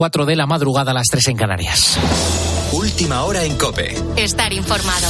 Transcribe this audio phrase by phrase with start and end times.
[0.00, 1.98] 4 de la madrugada a las 3 en Canarias.
[2.70, 3.96] Última hora en Cope.
[4.16, 5.08] Estar informado.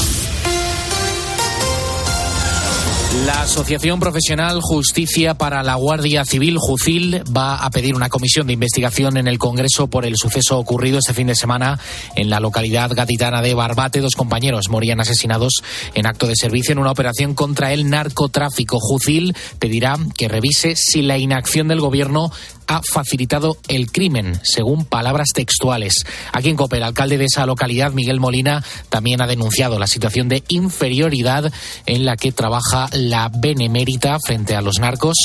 [3.27, 8.55] La Asociación Profesional Justicia para la Guardia Civil, JUCIL, va a pedir una comisión de
[8.55, 11.79] investigación en el Congreso por el suceso ocurrido este fin de semana
[12.17, 14.01] en la localidad gaditana de Barbate.
[14.01, 15.63] Dos compañeros morían asesinados
[15.93, 18.79] en acto de servicio en una operación contra el narcotráfico.
[18.81, 22.31] JUCIL pedirá que revise si la inacción del Gobierno
[22.69, 26.05] ha facilitado el crimen, según palabras textuales.
[26.33, 30.29] Aquí en Cope, el alcalde de esa localidad, Miguel Molina, también ha denunciado la situación
[30.29, 31.51] de inferioridad
[31.87, 35.17] en la que trabaja la Benemérita frente a los narcos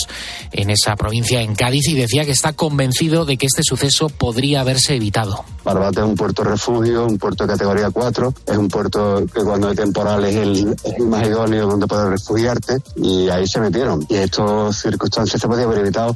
[0.51, 4.61] en esa provincia, en Cádiz, y decía que está convencido de que este suceso podría
[4.61, 5.43] haberse evitado.
[5.65, 9.69] Barbate es un puerto refugio, un puerto de categoría 4, es un puerto que cuando
[9.69, 10.75] hay temporal es el,
[11.07, 14.05] más idóneo donde poder refugiarte, y ahí se metieron.
[14.09, 16.15] Y estas circunstancias se podían haber evitado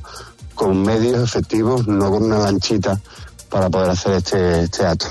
[0.58, 3.00] con medios efectivos, no con una lanchita
[3.50, 5.08] para poder hacer este, este acto.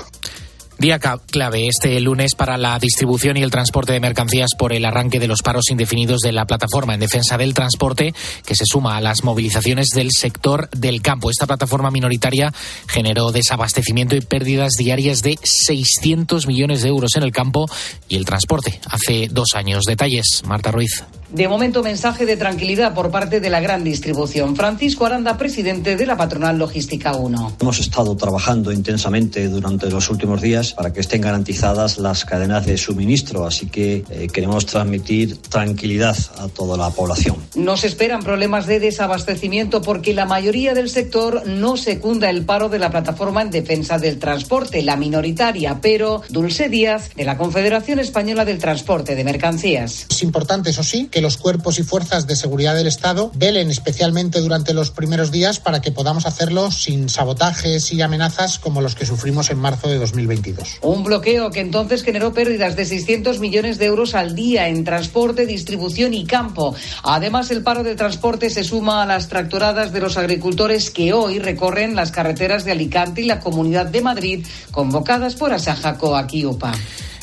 [0.77, 5.19] Día clave este lunes para la distribución y el transporte de mercancías por el arranque
[5.19, 8.13] de los paros indefinidos de la plataforma en defensa del transporte,
[8.45, 11.31] que se suma a las movilizaciones del sector del campo.
[11.31, 12.53] Esta plataforma minoritaria
[12.87, 17.65] generó desabastecimiento y pérdidas diarias de 600 millones de euros en el campo
[18.07, 19.83] y el transporte hace dos años.
[19.85, 21.03] Detalles, Marta Ruiz.
[21.29, 24.55] De momento, mensaje de tranquilidad por parte de la gran distribución.
[24.55, 27.57] Francisco Aranda, presidente de la patronal Logística 1.
[27.59, 32.77] Hemos estado trabajando intensamente durante los últimos días para que estén garantizadas las cadenas de
[32.77, 37.35] suministro, así que eh, queremos transmitir tranquilidad a toda la población.
[37.55, 42.69] No se esperan problemas de desabastecimiento porque la mayoría del sector no secunda el paro
[42.69, 47.99] de la plataforma en defensa del transporte, la minoritaria, pero Dulce Díaz, de la Confederación
[47.99, 50.05] Española del Transporte de Mercancías.
[50.09, 54.39] Es importante, eso sí, que los cuerpos y fuerzas de seguridad del Estado velen especialmente
[54.39, 59.05] durante los primeros días para que podamos hacerlo sin sabotajes y amenazas como los que
[59.05, 60.79] sufrimos en marzo de 2022.
[60.81, 65.45] Un bloqueo que entonces generó pérdidas de 600 millones de euros al día en transporte,
[65.45, 66.75] distribución y campo.
[67.03, 71.39] Además, el paro de transporte se suma a las tractoradas de los agricultores que hoy
[71.39, 75.97] recorren las carreteras de Alicante y la Comunidad de Madrid, convocadas por Asaja.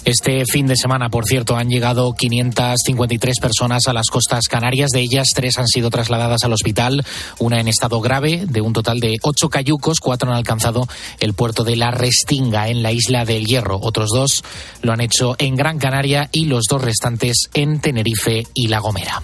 [0.05, 4.91] Este fin de semana, por cierto, han llegado 553 personas a las costas canarias.
[4.91, 7.05] De ellas, tres han sido trasladadas al hospital,
[7.39, 8.45] una en estado grave.
[8.47, 10.87] De un total de ocho cayucos, cuatro han alcanzado
[11.21, 13.79] el puerto de La Restinga, en la isla del Hierro.
[13.81, 14.45] Otros dos
[14.83, 19.23] lo han hecho en Gran Canaria y los dos restantes en Tenerife y La Gomera.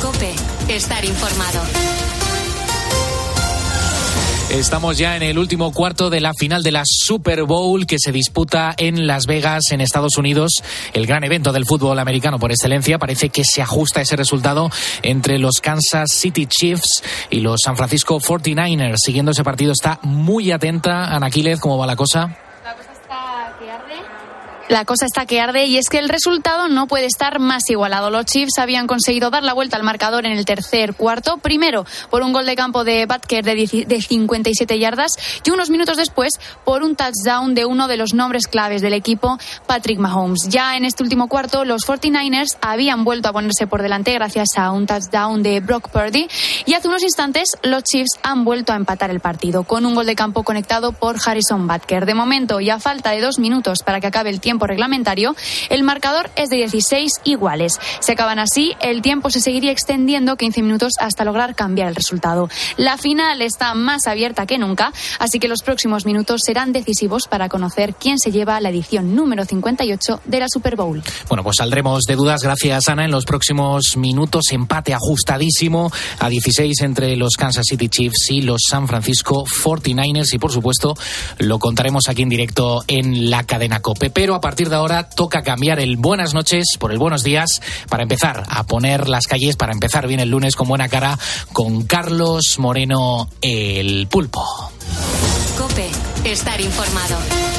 [0.00, 0.34] Cope,
[0.68, 1.62] estar informado.
[4.50, 8.12] Estamos ya en el último cuarto de la final de la Super Bowl que se
[8.12, 10.62] disputa en Las Vegas, en Estados Unidos.
[10.92, 12.98] El gran evento del fútbol americano por excelencia.
[12.98, 14.70] Parece que se ajusta ese resultado
[15.02, 18.98] entre los Kansas City Chiefs y los San Francisco 49ers.
[18.98, 21.58] Siguiendo ese partido está muy atenta Ana Quílez.
[21.58, 22.36] ¿Cómo va la cosa?
[22.62, 24.13] La cosa está que arde
[24.68, 28.10] y es que el resultado no puede estar más igualado.
[28.10, 32.22] Los Chiefs habían conseguido dar la vuelta al marcador en el tercer cuarto, primero por
[32.22, 35.12] un gol de campo de Butker de 57 yardas
[35.44, 36.32] y unos minutos después
[36.64, 40.48] por un touchdown de uno de los nombres claves del equipo, Patrick Mahomes.
[40.48, 44.70] Ya en este último cuarto, los 49ers habían vuelto a ponerse por delante gracias a
[44.72, 46.28] un touchdown de Brock Purdy
[46.64, 50.06] y hace unos instantes los Chiefs han vuelto a empatar el partido con un gol
[50.06, 52.06] de campo conectado por Harrison Butker.
[52.06, 55.34] De momento, y a falta de dos minutos para que acabe el tiempo reglamentario,
[55.70, 57.78] el marcador es de 16 iguales.
[58.00, 62.48] Se acaban así, el tiempo se seguiría extendiendo 15 minutos hasta lograr cambiar el resultado.
[62.76, 67.48] La final está más abierta que nunca, así que los próximos minutos serán decisivos para
[67.48, 71.02] conocer quién se lleva la edición número 58 de la Super Bowl.
[71.28, 74.44] Bueno, pues saldremos de dudas, gracias Ana, en los próximos minutos.
[74.52, 80.38] Empate ajustadísimo a 16 entre los Kansas City Chiefs y los San Francisco 49ers y
[80.38, 80.94] por supuesto
[81.38, 84.10] lo contaremos aquí en directo en la cadena Cope.
[84.10, 88.02] Pero a partir de ahora toca cambiar el buenas noches por el buenos días para
[88.02, 91.18] empezar a poner las calles, para empezar bien el lunes con buena cara
[91.54, 94.44] con Carlos Moreno el pulpo.
[95.56, 95.88] Cope,
[96.24, 97.53] estar informado.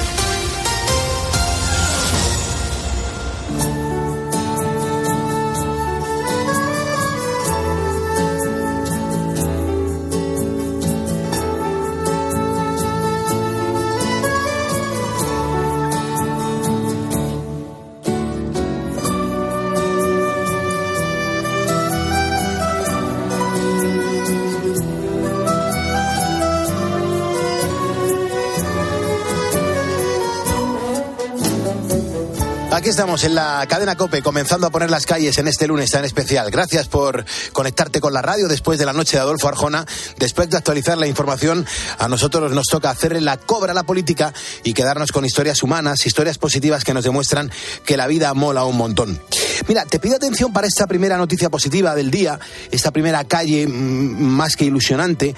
[32.86, 36.06] Aquí estamos en la cadena Cope, comenzando a poner las calles en este lunes tan
[36.06, 36.52] especial.
[36.52, 39.88] Gracias por conectarte con la radio después de la noche de Adolfo Arjona.
[40.20, 41.66] Después de actualizar la información,
[41.98, 46.06] a nosotros nos toca hacerle la cobra a la política y quedarnos con historias humanas,
[46.06, 47.50] historias positivas que nos demuestran
[47.88, 49.20] que la vida mola un montón.
[49.68, 52.40] Mira, te pido atención para esta primera noticia positiva del día,
[52.70, 55.34] esta primera calle mm, más que ilusionante,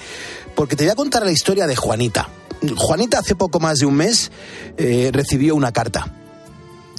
[0.54, 2.28] porque te voy a contar la historia de Juanita.
[2.76, 4.30] Juanita hace poco más de un mes
[4.76, 6.12] eh, recibió una carta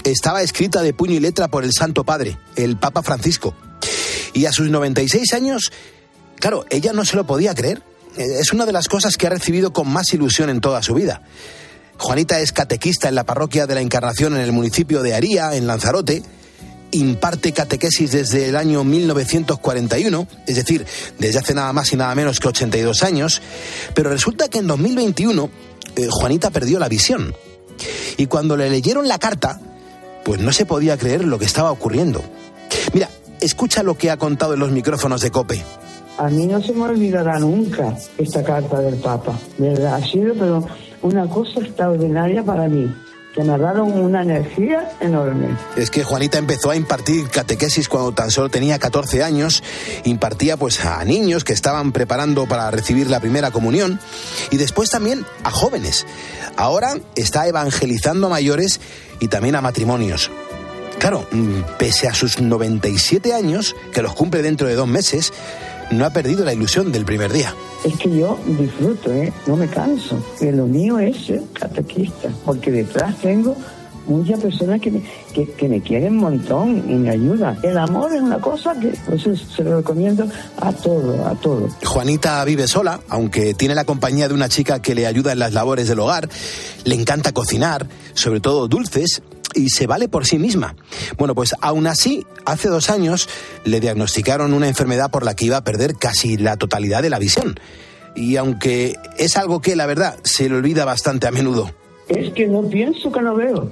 [0.04, 3.56] estaba escrita de puño y letra por el Santo Padre, el Papa Francisco.
[4.34, 5.72] Y a sus 96 años,
[6.40, 7.82] claro, ella no se lo podía creer.
[8.18, 10.94] Eh, es una de las cosas que ha recibido con más ilusión en toda su
[10.94, 11.22] vida.
[11.98, 15.68] Juanita es catequista en la parroquia de la Encarnación en el municipio de Aría, en
[15.68, 16.24] Lanzarote.
[16.92, 20.88] Imparte catequesis desde el año 1941, es decir,
[21.20, 23.42] desde hace nada más y nada menos que 82 años.
[23.94, 25.50] Pero resulta que en 2021
[25.98, 27.36] eh, Juanita perdió la visión.
[28.18, 29.60] Y cuando le leyeron la carta,
[30.30, 32.22] pues no se podía creer lo que estaba ocurriendo.
[32.94, 33.10] Mira,
[33.42, 35.60] escucha lo que ha contado en los micrófonos de Cope.
[36.20, 39.34] A mí no se me olvidará nunca esta carta del Papa.
[39.58, 39.96] ¿verdad?
[39.96, 40.68] Ha sido pero
[41.02, 42.94] una cosa extraordinaria para mí
[43.34, 45.56] que me ha dado una energía enorme.
[45.76, 49.64] Es que Juanita empezó a impartir catequesis cuando tan solo tenía 14 años,
[50.04, 54.00] impartía pues a niños que estaban preparando para recibir la primera comunión
[54.52, 56.06] y después también a jóvenes.
[56.60, 58.82] Ahora está evangelizando a mayores
[59.22, 60.30] y también a matrimonios.
[61.00, 65.32] Claro, mm, pese a sus 97 años, que los cumple dentro de dos meses,
[65.90, 67.56] no ha perdido la ilusión del primer día.
[67.86, 69.32] Es que yo disfruto, ¿eh?
[69.48, 70.22] no me canso.
[70.38, 73.56] Que lo mío es ser catequista, porque detrás tengo
[74.10, 75.02] muchas personas que me,
[75.34, 77.58] que, me quieren un montón y me ayudan.
[77.64, 80.28] El amor es una cosa que pues, se lo recomiendo
[80.58, 81.70] a todo, a todo.
[81.86, 85.54] Juanita vive sola, aunque tiene la compañía de una chica que le ayuda en las
[85.54, 86.30] labores del hogar.
[86.84, 89.22] Le encanta cocinar, sobre todo dulces,
[89.56, 90.76] y se vale por sí misma.
[91.18, 93.30] Bueno, pues aún así, hace dos años
[93.64, 97.20] le diagnosticaron una enfermedad por la que iba a perder casi la totalidad de la
[97.20, 97.60] visión.
[98.16, 101.72] Y aunque es algo que, la verdad, se le olvida bastante a menudo.
[102.10, 103.70] Es que no pienso que no veo.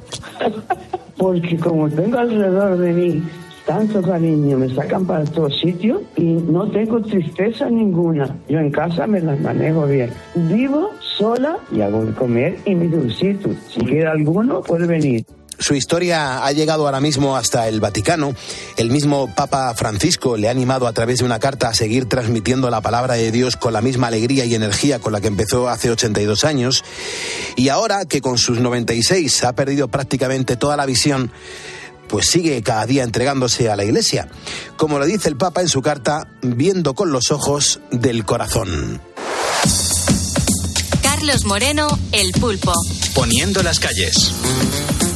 [1.17, 3.23] Porque como tengo alrededor de mí
[3.65, 8.33] tanto cariño, me sacan para todos sitios y no tengo tristeza ninguna.
[8.47, 10.09] Yo en casa me las manejo bien.
[10.35, 13.49] Vivo sola y hago de comer y mi dulcito.
[13.69, 15.25] Si quiere alguno, puede venir.
[15.59, 18.35] Su historia ha llegado ahora mismo hasta el Vaticano.
[18.77, 22.69] El mismo Papa Francisco le ha animado a través de una carta a seguir transmitiendo
[22.69, 25.89] la palabra de Dios con la misma alegría y energía con la que empezó hace
[25.89, 26.83] 82 años.
[27.55, 31.31] Y ahora que con sus 96 ha perdido prácticamente toda la visión,
[32.07, 34.27] pues sigue cada día entregándose a la Iglesia.
[34.77, 39.01] Como lo dice el Papa en su carta, viendo con los ojos del corazón.
[41.01, 42.73] Carlos Moreno, El Pulpo.
[43.15, 44.31] Poniendo las calles.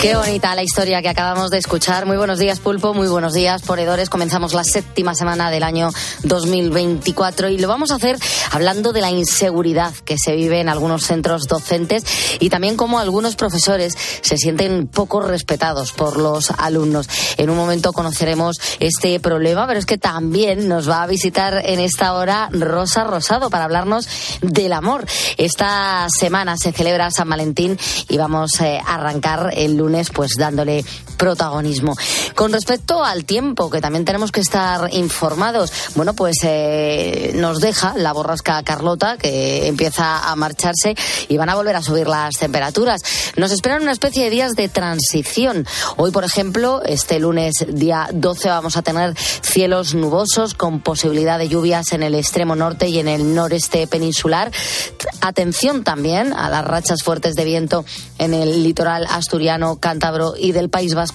[0.00, 2.06] Qué bonita la historia que acabamos de escuchar.
[2.06, 2.94] Muy buenos días, Pulpo.
[2.94, 4.08] Muy buenos días, Ponedores.
[4.08, 5.90] Comenzamos la séptima semana del año
[6.22, 8.16] 2024 y lo vamos a hacer
[8.50, 12.02] hablando de la inseguridad que se vive en algunos centros docentes
[12.40, 17.06] y también cómo algunos profesores se sienten poco respetados por los alumnos.
[17.36, 21.78] En un momento conoceremos este problema, pero es que también nos va a visitar en
[21.78, 24.08] esta hora Rosa Rosado para hablarnos
[24.40, 25.04] del amor.
[25.36, 30.84] Esta semana se celebra San Valentín y vamos eh, a arrancar el lunes pues dándole
[31.20, 31.94] protagonismo.
[32.34, 37.92] Con respecto al tiempo, que también tenemos que estar informados, bueno, pues eh, nos deja
[37.94, 40.96] la borrasca Carlota, que empieza a marcharse
[41.28, 43.02] y van a volver a subir las temperaturas.
[43.36, 45.66] Nos esperan una especie de días de transición.
[45.98, 51.50] Hoy, por ejemplo, este lunes día 12 vamos a tener cielos nubosos con posibilidad de
[51.50, 54.50] lluvias en el extremo norte y en el noreste peninsular.
[55.20, 57.84] Atención también a las rachas fuertes de viento
[58.16, 61.09] en el litoral asturiano, cántabro y del País Vasco.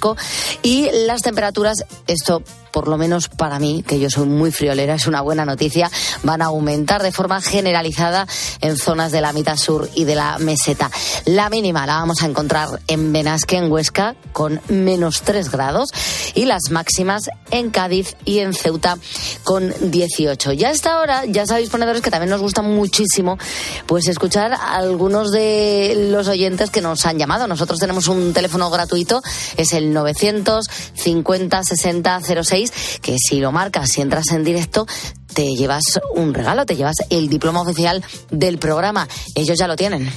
[0.62, 2.44] Y las temperaturas, esto
[2.76, 5.90] por lo menos para mí, que yo soy muy friolera, es una buena noticia,
[6.24, 8.28] van a aumentar de forma generalizada
[8.60, 10.92] en zonas de la mitad sur y de la meseta.
[11.24, 15.92] La mínima la vamos a encontrar en Benasque, en Huesca, con menos 3 grados,
[16.34, 18.98] y las máximas en Cádiz y en Ceuta
[19.46, 20.52] con 18.
[20.52, 23.38] Ya a esta hora, ya sabéis, ponedores, que también nos gusta muchísimo
[23.86, 27.48] pues escuchar a algunos de los oyentes que nos han llamado.
[27.48, 29.22] Nosotros tenemos un teléfono gratuito,
[29.56, 32.65] es el 950 60 06
[33.02, 34.86] que si lo marcas, si entras en directo,
[35.34, 35.84] te llevas
[36.16, 39.08] un regalo, te llevas el diploma oficial del programa.
[39.36, 40.12] Ellos ya lo tienen.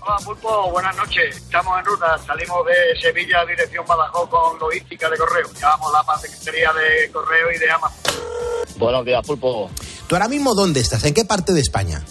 [0.00, 1.36] Hola Pulpo, buenas noches.
[1.36, 5.46] Estamos en ruta, salimos de Sevilla, dirección Badajoz con logística de correo.
[5.54, 7.98] Llevamos la paquetería de correo y de Amazon.
[8.78, 9.70] Buenos días Pulpo.
[10.06, 11.04] ¿Tú ahora mismo dónde estás?
[11.04, 12.02] ¿En qué parte de España?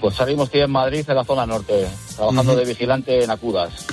[0.00, 3.86] Pues salimos aquí en Madrid, en la zona norte, trabajando de vigilante en Acudas.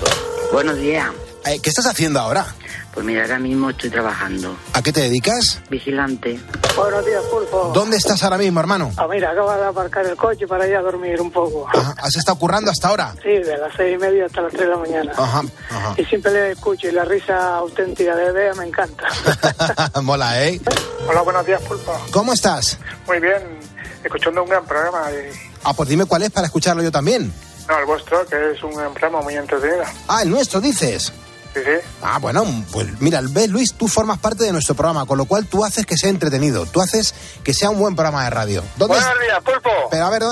[0.52, 1.10] Buenos días.
[1.46, 2.46] Eh, ¿Qué estás haciendo ahora?
[2.94, 4.56] Pues mira, ahora mismo estoy trabajando.
[4.74, 5.60] ¿A qué te dedicas?
[5.68, 6.40] Vigilante.
[6.76, 7.72] Buenos días, Pulpo.
[7.74, 8.92] ¿Dónde estás ahora mismo, hermano?
[8.98, 11.68] Ah, mira, acabo de aparcar el coche para ir a dormir un poco.
[11.68, 11.96] Ajá.
[11.98, 13.16] ¿Has estado currando hasta ahora?
[13.24, 15.12] Sí, de las seis y media hasta las tres de la mañana.
[15.18, 15.96] Ajá, ajá.
[15.98, 19.08] Y siempre le escucho y la risa auténtica de Bea me encanta.
[20.04, 20.62] Mola, ¿eh?
[21.08, 22.00] Hola, buenos días, Pulpo.
[22.12, 22.78] ¿Cómo estás?
[23.08, 23.42] Muy bien,
[24.04, 25.10] escuchando un gran programa.
[25.12, 25.36] Y...
[25.64, 27.34] Ah, pues dime cuál es para escucharlo yo también.
[27.68, 29.84] No, el vuestro, que es un programa muy entretenido.
[30.08, 31.12] Ah, el nuestro, dices.
[31.54, 31.88] Sí, sí.
[32.02, 35.46] Ah, bueno, pues mira, ves Luis, tú formas parte de nuestro programa, con lo cual
[35.46, 38.64] tú haces que sea entretenido, tú haces que sea un buen programa de radio.
[38.76, 39.70] ¿Dónde Buenos días, Pulpo.
[39.92, 40.24] Pero a ver,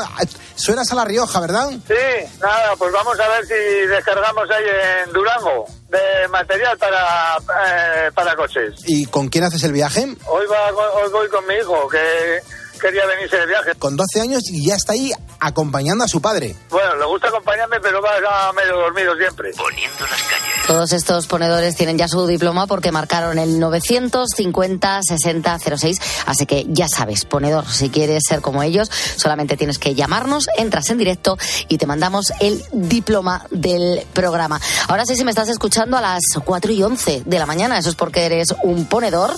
[0.56, 1.70] suenas a La Rioja, ¿verdad?
[1.88, 4.66] Sí, nada, pues vamos a ver si descargamos ahí
[5.06, 8.76] en Durango de material para, eh, para coches.
[8.86, 10.02] ¿Y con quién haces el viaje?
[10.26, 12.40] Hoy, va, hoy voy con mi hijo, que
[12.82, 13.76] quería venirse de viaje.
[13.76, 16.56] Con 12 años y ya está ahí acompañando a su padre.
[16.70, 19.52] Bueno, le gusta acompañarme, pero va a medio dormido siempre.
[19.56, 20.68] Poniendo las calles.
[20.68, 25.98] Todos estos ponedores tienen ya su diploma porque marcaron el 950 60 06.
[26.26, 30.90] Así que ya sabes, ponedor, si quieres ser como ellos, solamente tienes que llamarnos, entras
[30.90, 34.60] en directo y te mandamos el diploma del programa.
[34.88, 37.90] Ahora sí, si me estás escuchando a las 4 y 11 de la mañana, eso
[37.90, 39.36] es porque eres un ponedor.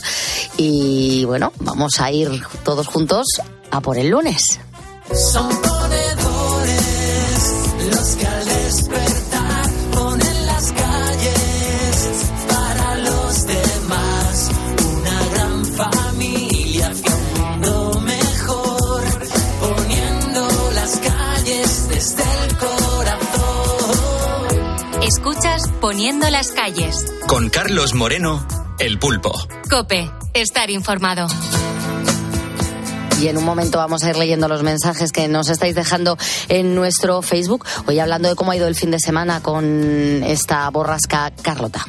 [0.57, 3.32] Y bueno, vamos a ir todos juntos
[3.73, 4.59] a por el lunes.
[5.11, 6.85] Son ponedores
[7.91, 14.51] los que al despertar ponen las calles para los demás.
[14.95, 19.03] Una gran familia hacia un mundo mejor,
[19.59, 23.43] poniendo las calles desde el corazón.
[25.01, 27.05] Escuchas Poniendo las calles.
[27.27, 28.47] Con Carlos Moreno,
[28.79, 29.33] el pulpo.
[29.69, 31.27] Cope, estar informado.
[33.23, 36.17] Y en un momento vamos a ir leyendo los mensajes que nos estáis dejando
[36.49, 37.65] en nuestro Facebook.
[37.87, 41.85] Hoy hablando de cómo ha ido el fin de semana con esta borrasca Carlota.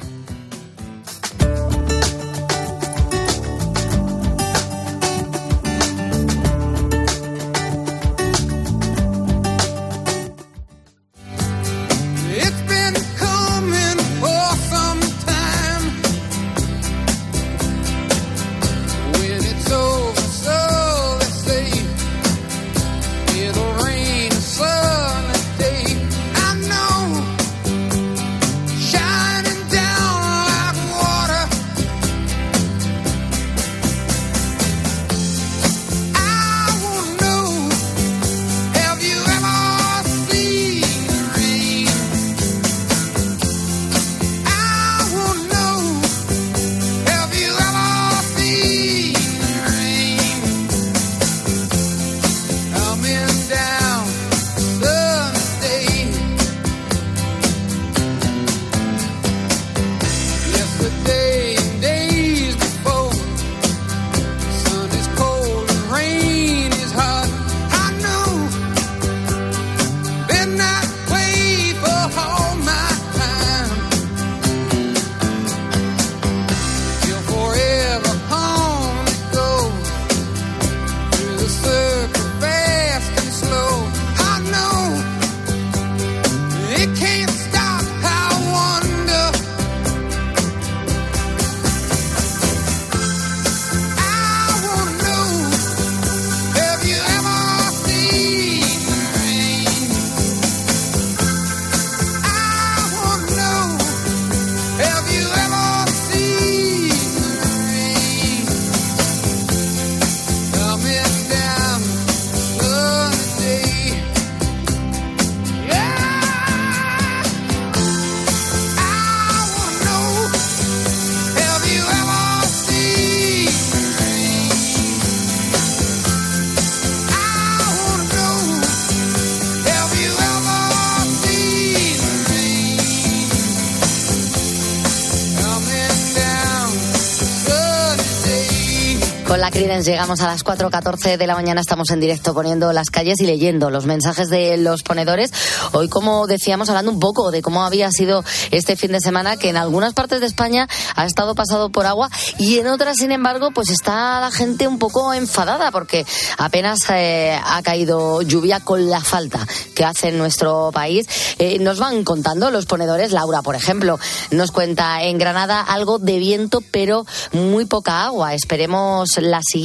[139.74, 143.26] Credence llegamos a las 4.14 de la mañana, estamos en directo poniendo las calles y
[143.26, 145.32] leyendo los mensajes de los ponedores.
[145.72, 149.48] Hoy, como decíamos, hablando un poco de cómo había sido este fin de semana, que
[149.48, 153.50] en algunas partes de España ha estado pasado por agua y en otras, sin embargo,
[153.52, 156.06] pues está la gente un poco enfadada porque
[156.38, 161.06] apenas eh, ha caído lluvia con la falta que hace en nuestro país.
[161.38, 163.98] Eh, nos van contando los ponedores, Laura, por ejemplo,
[164.30, 168.34] nos cuenta en Granada algo de viento, pero muy poca agua.
[168.34, 169.63] Esperemos la siguiente.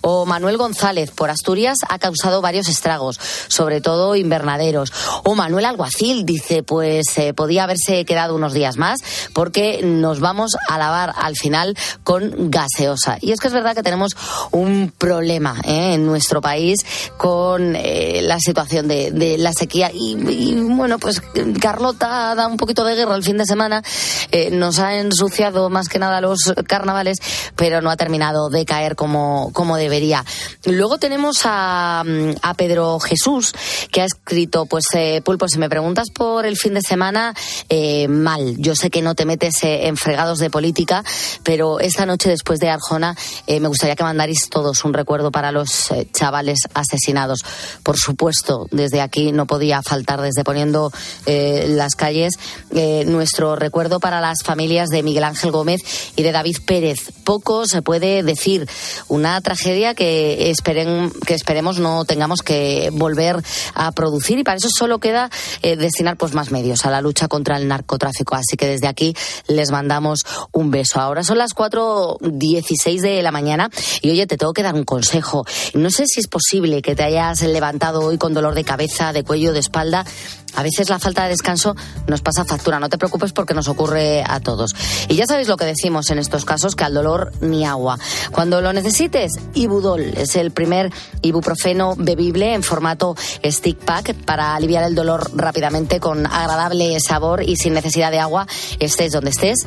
[0.00, 4.92] O Manuel González, por Asturias ha causado varios estragos, sobre todo invernaderos.
[5.24, 9.00] O Manuel Alguacil dice, pues eh, podía haberse quedado unos días más
[9.32, 13.18] porque nos vamos a lavar al final con gaseosa.
[13.20, 14.16] Y es que es verdad que tenemos
[14.50, 15.94] un problema ¿eh?
[15.94, 16.80] en nuestro país
[17.16, 19.90] con eh, la situación de, la sequía.
[19.92, 21.20] Y, y, bueno, pues
[21.60, 23.82] Carlota da un poquito de guerra el fin de semana.
[24.52, 27.18] Nos ha ensuciado más que nada los carnavales,
[27.56, 29.17] pero no ha terminado de caer como,
[29.52, 30.24] como debería.
[30.64, 32.04] Luego tenemos a,
[32.56, 33.52] Pedro Jesús,
[33.92, 37.34] que ha escrito, pues, eh, Pulpo, si me preguntas por el fin de semana,
[37.68, 38.56] eh, mal.
[38.58, 41.04] Yo sé que no te metes eh, en fregados de política,
[41.42, 45.52] pero esta noche después de Arjona eh, me gustaría que mandarais todos un recuerdo para
[45.52, 47.44] los chavales asesinados.
[47.82, 50.92] Por supuesto, desde aquí no podía faltar, desde poniendo
[51.26, 52.34] las calles,
[53.06, 55.80] nuestro recuerdo para las familias de Miguel Ángel Gómez
[56.16, 57.12] y de David Pérez.
[57.24, 58.68] Poco se puede decir.
[59.08, 63.42] Una tragedia que, esperen, que esperemos no tengamos que volver
[63.74, 65.30] a producir y para eso solo queda
[65.62, 68.34] eh, destinar pues más medios a la lucha contra el narcotráfico.
[68.34, 69.14] Así que desde aquí
[69.46, 70.20] les mandamos
[70.52, 71.00] un beso.
[71.00, 73.70] Ahora son las 4.16 de la mañana
[74.02, 75.44] y oye, te tengo que dar un consejo.
[75.74, 79.24] No sé si es posible que te hayas levantado hoy con dolor de cabeza, de
[79.24, 80.04] cuello, de espalda.
[80.54, 81.76] A veces la falta de descanso
[82.06, 82.80] nos pasa factura.
[82.80, 84.74] No te preocupes porque nos ocurre a todos.
[85.08, 87.98] Y ya sabéis lo que decimos en estos casos, que al dolor ni agua.
[88.32, 94.84] Cuando lo necesites, Ibudol es el primer ibuprofeno bebible en formato stick pack para aliviar
[94.84, 98.46] el dolor rápidamente con agradable sabor y sin necesidad de agua,
[98.78, 99.66] estés donde estés.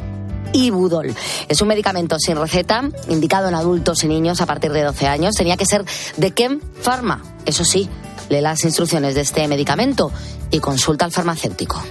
[0.54, 1.14] Ibudol.
[1.48, 5.36] Es un medicamento sin receta, indicado en adultos y niños a partir de 12 años.
[5.36, 5.86] Tenía que ser
[6.18, 7.24] de Kem Pharma.
[7.46, 7.90] Eso sí,
[8.32, 10.12] lee las instrucciones de este medicamento
[10.50, 11.82] y consulta al farmacéutico.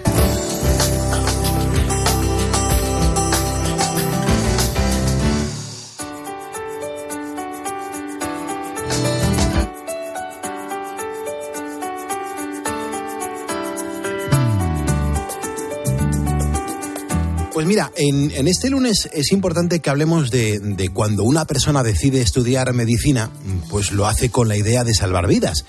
[17.52, 22.72] Pues mira, en, este lunes es importante que hablemos de cuando una persona decide estudiar
[22.72, 23.30] medicina,
[23.68, 25.66] pues lo hace con la idea de salvar vidas.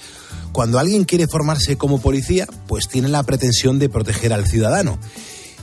[0.51, 4.99] Cuando alguien quiere formarse como policía, pues tiene la pretensión de proteger al ciudadano.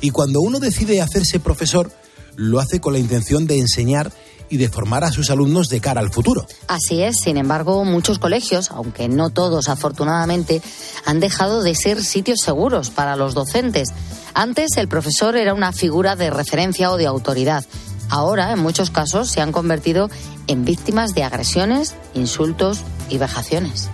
[0.01, 1.91] Y cuando uno decide hacerse profesor,
[2.37, 4.13] lo hace con la intención de enseñar
[4.49, 6.47] y de formar a sus alumnos de cara al futuro.
[6.69, 10.63] Así es, sin embargo, muchos colegios, aunque no todos afortunadamente,
[11.05, 13.91] han dejado de ser sitios seguros para los docentes.
[14.35, 17.65] Antes el profesor era una figura de referencia o de autoridad.
[18.09, 20.09] Ahora, en muchos casos, se han convertido
[20.47, 23.91] en víctimas de agresiones, insultos y vejaciones.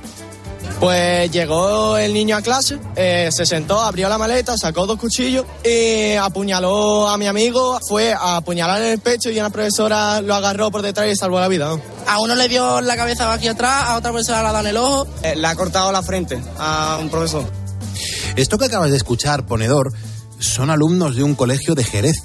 [0.81, 5.47] Pues llegó el niño a clase, eh, se sentó, abrió la maleta, sacó dos cuchillos
[5.65, 7.79] y apuñaló a mi amigo.
[7.89, 11.41] Fue a apuñalar en el pecho y una profesora lo agarró por detrás y salvó
[11.41, 11.69] la vida.
[11.69, 11.81] ¿no?
[12.07, 14.71] A uno le dio la cabeza aquí atrás, a otra persona le ha dado en
[14.71, 15.07] el ojo.
[15.23, 17.45] Eh, le ha cortado la frente a un profesor.
[18.37, 19.93] Esto que acabas de escuchar, ponedor,
[20.39, 22.17] son alumnos de un colegio de Jerez.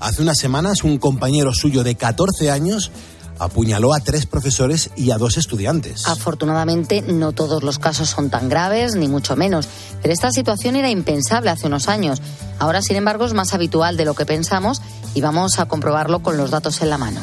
[0.00, 2.90] Hace unas semanas un compañero suyo de 14 años
[3.38, 6.06] apuñaló a tres profesores y a dos estudiantes.
[6.06, 9.68] Afortunadamente, no todos los casos son tan graves, ni mucho menos,
[10.02, 12.20] pero esta situación era impensable hace unos años.
[12.58, 14.80] Ahora, sin embargo, es más habitual de lo que pensamos
[15.14, 17.20] y vamos a comprobarlo con los datos en la mano.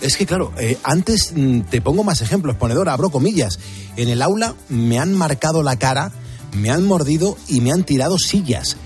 [0.00, 3.58] Es que claro, eh, antes mm, te pongo más ejemplos, ponedor, abro comillas.
[3.96, 6.12] En el aula me han marcado la cara,
[6.52, 8.76] me han mordido y me han tirado sillas.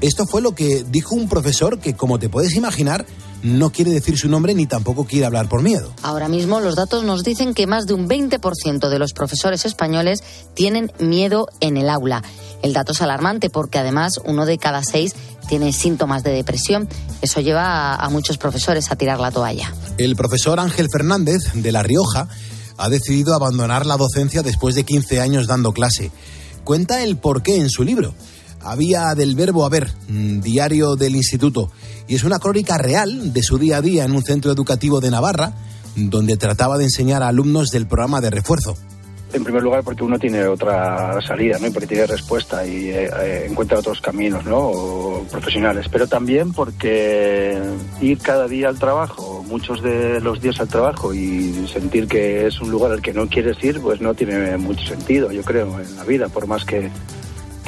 [0.00, 3.06] Esto fue lo que dijo un profesor que, como te puedes imaginar,
[3.42, 5.92] no quiere decir su nombre ni tampoco quiere hablar por miedo.
[6.02, 10.22] Ahora mismo los datos nos dicen que más de un 20% de los profesores españoles
[10.54, 12.22] tienen miedo en el aula.
[12.62, 15.14] El dato es alarmante porque además uno de cada seis
[15.48, 16.88] tiene síntomas de depresión.
[17.22, 19.72] Eso lleva a, a muchos profesores a tirar la toalla.
[19.96, 22.28] El profesor Ángel Fernández, de La Rioja,
[22.76, 26.10] ha decidido abandonar la docencia después de 15 años dando clase.
[26.64, 28.14] Cuenta el porqué en su libro.
[28.62, 31.70] Había del verbo haber, mm, diario del instituto,
[32.06, 35.10] y es una crónica real de su día a día en un centro educativo de
[35.10, 35.54] Navarra,
[35.96, 38.76] donde trataba de enseñar a alumnos del programa de refuerzo.
[39.30, 41.70] En primer lugar, porque uno tiene otra salida, ¿no?
[41.70, 44.56] Porque tiene respuesta y eh, eh, encuentra otros caminos, ¿no?
[44.58, 45.86] O profesionales.
[45.92, 47.58] Pero también porque
[48.00, 52.58] ir cada día al trabajo, muchos de los días al trabajo y sentir que es
[52.62, 55.94] un lugar al que no quieres ir, pues no tiene mucho sentido, yo creo, en
[55.96, 56.90] la vida, por más que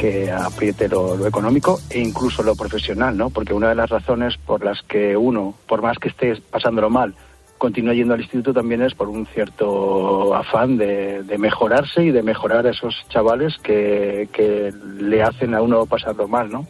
[0.01, 3.29] que apriete lo, económico e incluso lo profesional, ¿no?
[3.29, 7.15] Porque una de las razones por las que uno, por más que esté pasándolo mal,
[7.59, 12.23] continúa yendo al instituto también es por un cierto afán de, de mejorarse y de
[12.23, 16.67] mejorar a esos chavales que, que le hacen a uno pasarlo mal, ¿no?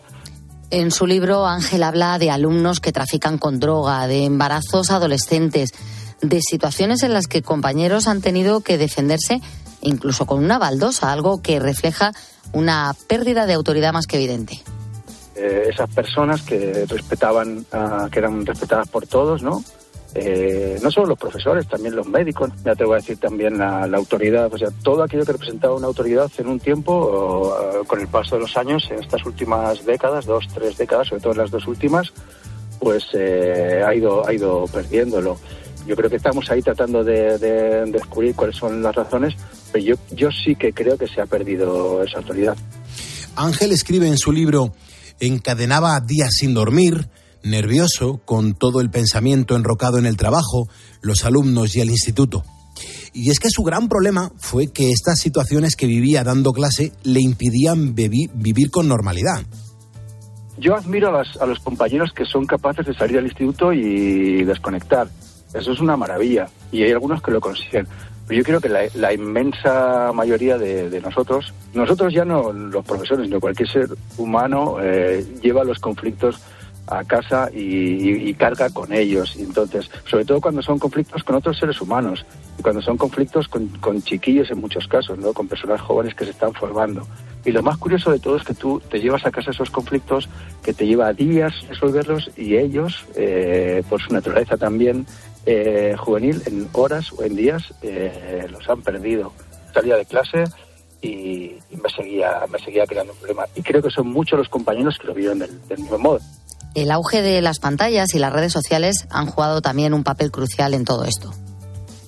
[0.72, 5.70] En su libro, Ángel habla de alumnos que trafican con droga, de embarazos adolescentes,
[6.20, 9.40] de situaciones en las que compañeros han tenido que defenderse
[9.82, 12.12] incluso con una baldosa, algo que refleja
[12.52, 14.60] una pérdida de autoridad más que evidente.
[15.36, 19.62] Eh, esas personas que respetaban, ah, que eran respetadas por todos, ¿no?
[20.14, 23.96] Eh, no solo los profesores, también los médicos, me atrevo a decir también la, la
[23.96, 28.00] autoridad, o sea, todo aquello que representaba una autoridad en un tiempo, o, ah, con
[28.00, 31.38] el paso de los años, en estas últimas décadas, dos, tres décadas, sobre todo en
[31.38, 32.12] las dos últimas,
[32.80, 35.38] pues eh, ha, ido, ha ido perdiéndolo.
[35.86, 39.34] Yo creo que estamos ahí tratando de, de descubrir cuáles son las razones,
[39.72, 42.56] pero yo, yo sí que creo que se ha perdido esa autoridad.
[43.36, 44.72] Ángel escribe en su libro
[45.20, 47.08] Encadenaba días sin dormir,
[47.42, 50.68] nervioso, con todo el pensamiento enrocado en el trabajo,
[51.02, 52.44] los alumnos y el instituto.
[53.12, 57.20] Y es que su gran problema fue que estas situaciones que vivía dando clase le
[57.20, 59.42] impidían vivir con normalidad.
[60.58, 64.44] Yo admiro a, las- a los compañeros que son capaces de salir al instituto y
[64.44, 65.08] desconectar.
[65.54, 66.48] Eso es una maravilla.
[66.72, 67.86] Y hay algunos que lo consiguen.
[68.26, 73.26] Pero yo creo que la, inmensa mayoría de, de nosotros, nosotros ya no los profesores,
[73.26, 76.40] sino cualquier ser humano, eh, lleva los conflictos
[76.86, 79.34] a casa y, y- y carga con ellos.
[79.36, 82.24] Y entonces, sobre todo cuando son conflictos con otros seres humanos,
[82.58, 85.32] y cuando son conflictos con, con chiquillos en muchos casos, ¿no?
[85.32, 87.06] con personas jóvenes que se están formando.
[87.44, 90.28] Y lo más curioso de todo es que tú te llevas a casa esos conflictos
[90.62, 95.06] que te lleva días resolverlos y ellos, eh, por su naturaleza también
[95.46, 99.32] eh, juvenil, en horas o en días eh, los han perdido.
[99.72, 100.44] Salía de clase
[101.00, 103.44] y, y me seguía me seguía creando un problema.
[103.54, 106.20] Y creo que son muchos los compañeros que lo vieron del, del mismo modo.
[106.74, 110.74] El auge de las pantallas y las redes sociales han jugado también un papel crucial
[110.74, 111.32] en todo esto.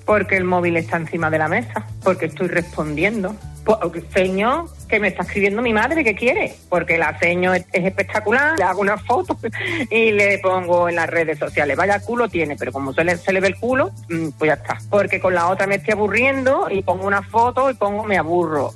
[0.05, 3.35] Porque el móvil está encima de la mesa, porque estoy respondiendo.
[3.65, 7.87] Porque seño que me está escribiendo mi madre que quiere, porque la seño es, es
[7.87, 9.39] espectacular, le hago una foto
[9.91, 11.77] y le pongo en las redes sociales.
[11.77, 14.55] Vaya culo tiene, pero como se le, se le ve el culo, mm, pues ya
[14.55, 14.79] está.
[14.91, 18.75] Porque con la otra me estoy aburriendo y pongo una foto y pongo me aburro.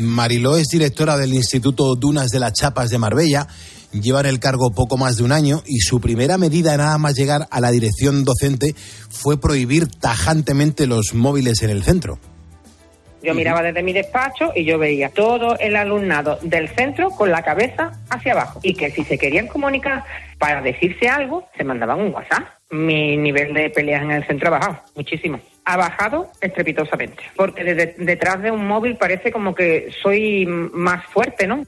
[0.00, 3.48] Mariló es directora del Instituto Dunas de las Chapas de Marbella.
[3.92, 7.14] Lleva en el cargo poco más de un año y su primera medida nada más
[7.14, 8.74] llegar a la dirección docente
[9.08, 12.18] fue prohibir tajantemente los móviles en el centro.
[13.22, 17.42] Yo miraba desde mi despacho y yo veía todo el alumnado del centro con la
[17.42, 18.60] cabeza hacia abajo.
[18.62, 20.04] Y que si se querían comunicar
[20.38, 22.44] para decirse algo, se mandaban un WhatsApp.
[22.70, 25.40] Mi nivel de peleas en el centro ha bajado muchísimo.
[25.64, 27.22] Ha bajado estrepitosamente.
[27.36, 31.64] Porque desde- detrás de un móvil parece como que soy más fuerte, ¿no?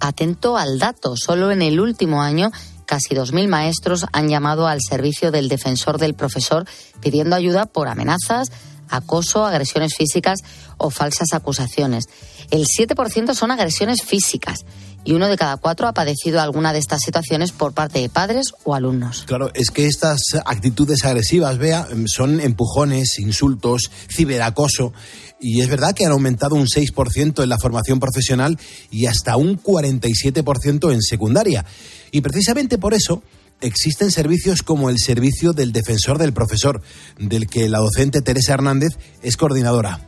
[0.00, 2.50] Atento al dato, solo en el último año
[2.86, 6.64] casi 2.000 maestros han llamado al servicio del defensor del profesor
[7.02, 8.50] pidiendo ayuda por amenazas,
[8.90, 10.40] acoso, agresiones físicas
[10.76, 12.08] o falsas acusaciones.
[12.50, 14.64] El 7% son agresiones físicas
[15.04, 18.52] y uno de cada cuatro ha padecido alguna de estas situaciones por parte de padres
[18.64, 19.24] o alumnos.
[19.26, 24.92] Claro, es que estas actitudes agresivas, vea, son empujones, insultos, ciberacoso.
[25.40, 28.58] Y es verdad que han aumentado un 6% en la formación profesional
[28.90, 31.64] y hasta un 47% en secundaria.
[32.10, 33.22] Y precisamente por eso
[33.60, 36.80] existen servicios como el servicio del defensor del profesor,
[37.18, 40.00] del que la docente Teresa Hernández es coordinadora.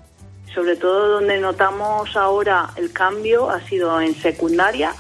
[0.54, 4.94] Sobre todo donde notamos ahora el cambio ha sido en secundaria,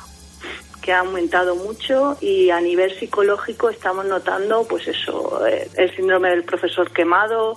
[0.80, 6.30] que ha aumentado mucho y a nivel psicológico estamos notando pues eso, eh, el síndrome
[6.30, 7.56] del profesor quemado,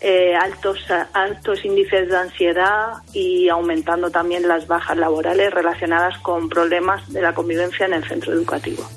[0.00, 0.78] eh, altos,
[1.12, 7.34] altos índices de ansiedad y aumentando también las bajas laborales relacionadas con problemas de la
[7.34, 8.88] convivencia en el centro educativo.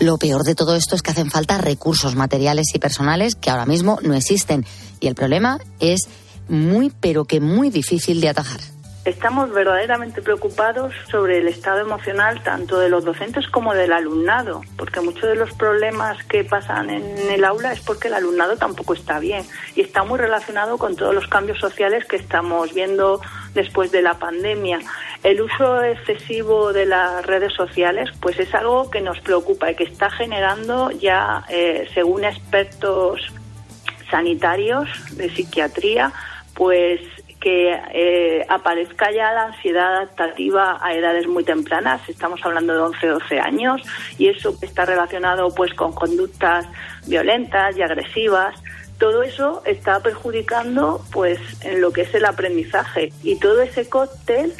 [0.00, 3.66] Lo peor de todo esto es que hacen falta recursos materiales y personales que ahora
[3.66, 4.66] mismo no existen.
[5.00, 6.08] Y el problema es
[6.48, 8.60] muy, pero que muy difícil de atajar.
[9.04, 15.02] Estamos verdaderamente preocupados sobre el estado emocional tanto de los docentes como del alumnado, porque
[15.02, 19.18] muchos de los problemas que pasan en el aula es porque el alumnado tampoco está
[19.18, 19.44] bien
[19.76, 23.20] y está muy relacionado con todos los cambios sociales que estamos viendo
[23.54, 24.80] después de la pandemia.
[25.22, 29.84] El uso excesivo de las redes sociales pues es algo que nos preocupa y que
[29.84, 33.32] está generando ya, eh, según expertos
[34.10, 36.12] sanitarios de psiquiatría,
[36.54, 37.00] pues
[37.44, 43.06] que eh, aparezca ya la ansiedad adaptativa a edades muy tempranas, estamos hablando de 11,
[43.06, 43.82] 12 años,
[44.16, 46.66] y eso está relacionado pues con conductas
[47.06, 48.54] violentas y agresivas.
[48.98, 54.54] Todo eso está perjudicando pues en lo que es el aprendizaje y todo ese cóctel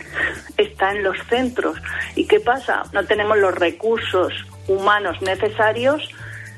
[0.56, 1.78] está en los centros.
[2.16, 2.82] ¿Y qué pasa?
[2.92, 4.32] No tenemos los recursos
[4.66, 6.02] humanos necesarios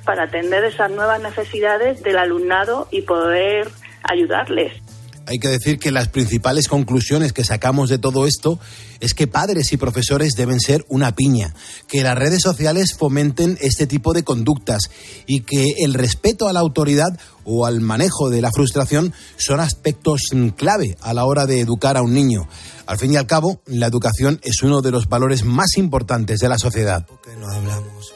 [0.04, 3.68] para atender esas nuevas necesidades del alumnado y poder
[4.04, 4.85] ayudarles.
[5.26, 8.58] Hay que decir que las principales conclusiones que sacamos de todo esto
[9.00, 11.54] es que padres y profesores deben ser una piña,
[11.88, 14.90] que las redes sociales fomenten este tipo de conductas
[15.26, 20.30] y que el respeto a la autoridad o al manejo de la frustración son aspectos
[20.56, 22.48] clave a la hora de educar a un niño.
[22.86, 26.48] Al fin y al cabo, la educación es uno de los valores más importantes de
[26.48, 27.06] la sociedad.
[27.38, 28.15] no hablamos.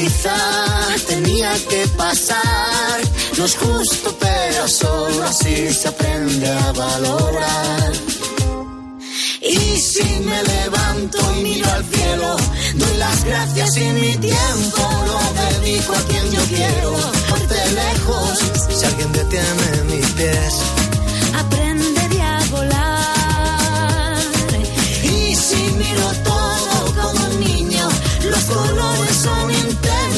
[0.00, 0.36] Quizá
[1.08, 3.00] tenía que pasar.
[3.36, 7.92] No es justo, pero solo así se aprende a valorar.
[9.42, 12.36] Y si me levanto y miro al cielo,
[12.76, 16.94] doy las gracias y mi tiempo lo dedico a quien yo quiero.
[17.30, 18.38] Porque lejos,
[18.78, 20.54] si alguien detiene mis pies,
[21.42, 24.16] Aprenderé a volar.
[25.02, 27.88] Y si miro todo como un niño,
[28.30, 29.57] los colores son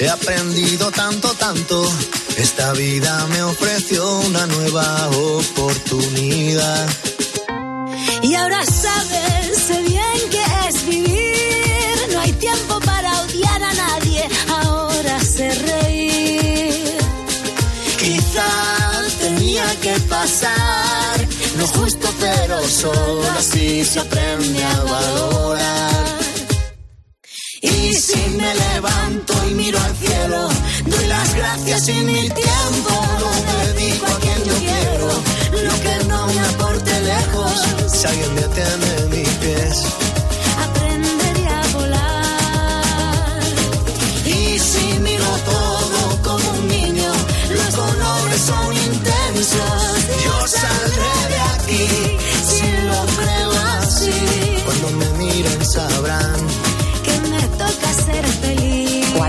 [0.00, 1.84] he aprendido tanto, tanto.
[2.36, 6.88] Esta vida me ofreció una nueva oportunidad.
[8.22, 12.12] Y ahora sabes, sé bien que es vivir.
[12.12, 14.28] No hay tiempo para odiar a nadie.
[14.48, 16.98] Ahora sé reír.
[17.98, 18.48] Quizá
[19.20, 21.28] tenía que pasar.
[21.58, 26.18] No justo, pero solo así se aprende a valorar.
[27.60, 30.48] Y si me levanto miro al cielo,
[30.86, 35.08] doy las gracias y mi tiempo lo dedico a quien yo quiero.
[35.64, 37.52] Lo que no me aporte lejos,
[37.88, 40.07] si alguien detiene mis pies.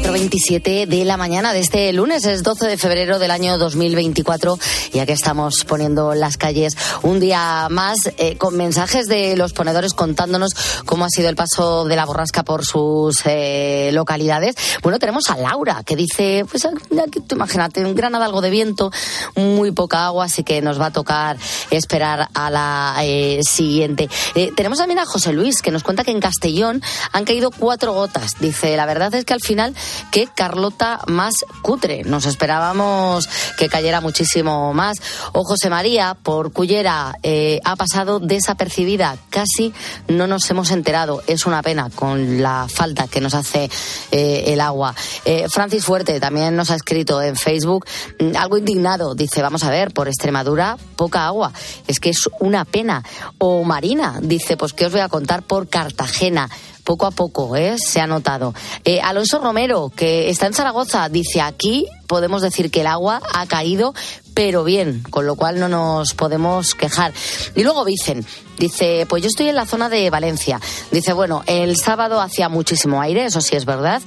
[0.09, 4.57] 4.27 de la mañana de este lunes, es 12 de febrero del año 2024,
[4.91, 9.93] ya que estamos poniendo las calles un día más eh, con mensajes de los ponedores
[9.93, 14.55] contándonos cómo ha sido el paso de la borrasca por sus eh, localidades.
[14.81, 18.91] Bueno, tenemos a Laura, que dice, pues aquí tú imagínate, en Granada algo de viento,
[19.35, 21.37] muy poca agua, así que nos va a tocar
[21.69, 24.09] esperar a la eh, siguiente.
[24.55, 28.31] Tenemos también a José Luis, que nos cuenta que en Castellón han caído cuatro gotas.
[28.39, 29.75] Dice, la verdad es que al final,
[30.11, 32.03] qué Carlota más cutre.
[32.03, 34.97] Nos esperábamos que cayera muchísimo más.
[35.33, 39.17] O José María, por Cullera, eh, ha pasado desapercibida.
[39.29, 39.73] Casi
[40.07, 41.21] no nos hemos enterado.
[41.27, 43.69] Es una pena con la falta que nos hace
[44.11, 44.95] eh, el agua.
[45.25, 47.85] Eh, Francis Fuerte también nos ha escrito en Facebook
[48.19, 49.15] mm, algo indignado.
[49.15, 51.51] Dice, vamos a ver, por Extremadura, poca agua.
[51.87, 53.03] Es que es una pena.
[53.37, 56.49] O Marina dice, pues que os voy a contar por Cartagena
[56.89, 57.75] poco a poco, ¿eh?
[57.77, 58.55] se ha notado.
[58.83, 63.45] Eh, Alonso Romero, que está en Zaragoza, dice aquí podemos decir que el agua ha
[63.45, 63.93] caído,
[64.33, 67.13] pero bien, con lo cual no nos podemos quejar.
[67.53, 68.25] Y luego dicen,
[68.57, 70.59] dice, pues yo estoy en la zona de Valencia.
[70.89, 74.01] Dice, bueno, el sábado hacía muchísimo aire, eso sí es verdad,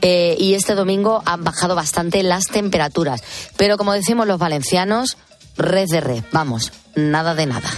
[0.00, 3.22] eh, y este domingo han bajado bastante las temperaturas.
[3.58, 5.18] Pero como decimos los valencianos,
[5.58, 7.68] red de red, vamos, nada de nada.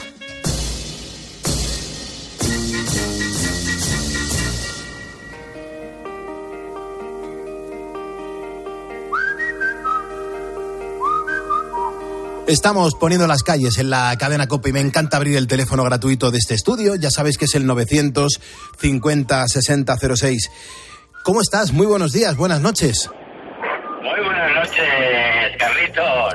[12.47, 16.31] Estamos poniendo las calles en la cadena COPE y me encanta abrir el teléfono gratuito
[16.31, 16.95] de este estudio.
[16.95, 20.51] Ya sabéis que es el 950 6006.
[21.23, 21.73] ¿Cómo estás?
[21.73, 23.09] Muy buenos días, buenas noches.
[24.03, 26.35] Muy buenas noches, Carlitos.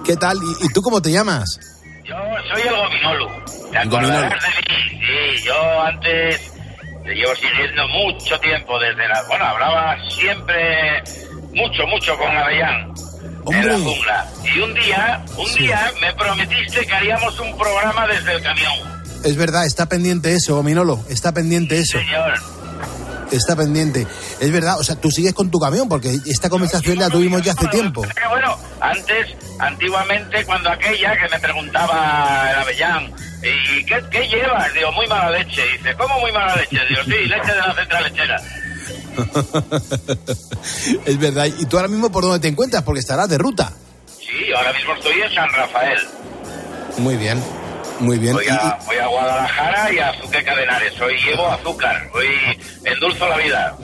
[0.06, 0.36] ¿Qué tal?
[0.36, 1.58] ¿Y, y tú cómo te llamas?
[2.04, 2.14] Yo
[2.54, 3.28] soy el Gominolo.
[3.72, 5.00] ¿Te acordarás de mí?
[5.00, 6.52] Sí, yo antes
[7.04, 9.24] te llevo siguiendo mucho tiempo desde la...
[9.26, 11.02] Bueno, hablaba siempre
[11.52, 12.94] mucho, mucho con Avellán.
[13.52, 14.26] En la jungla.
[14.44, 18.72] Y un día, un día me prometiste que haríamos un programa desde el camión.
[19.24, 21.98] Es verdad, está pendiente eso, Minolo, está pendiente eso.
[21.98, 22.34] Señor.
[23.30, 24.06] Está pendiente.
[24.40, 27.52] Es verdad, o sea, tú sigues con tu camión porque esta conversación la tuvimos ya
[27.52, 28.02] hace tiempo.
[28.02, 34.72] Que bueno, antes, antiguamente, cuando aquella que me preguntaba el Avellán, ¿y qué, qué llevas?
[34.72, 35.62] Digo, muy mala leche.
[35.76, 36.78] Dice, ¿cómo muy mala leche?
[36.88, 38.42] Digo, sí, leche de la central lechera.
[41.06, 41.46] es verdad.
[41.46, 42.82] ¿Y tú ahora mismo por dónde te encuentras?
[42.82, 43.72] Porque estarás de ruta.
[44.18, 45.98] Sí, ahora mismo estoy en San Rafael.
[46.98, 47.42] Muy bien,
[48.00, 48.34] muy bien.
[48.34, 51.00] Voy a, voy a Guadalajara y a Azuque Cadenares.
[51.00, 52.26] Hoy llevo azúcar, hoy
[52.84, 53.76] endulzo la vida.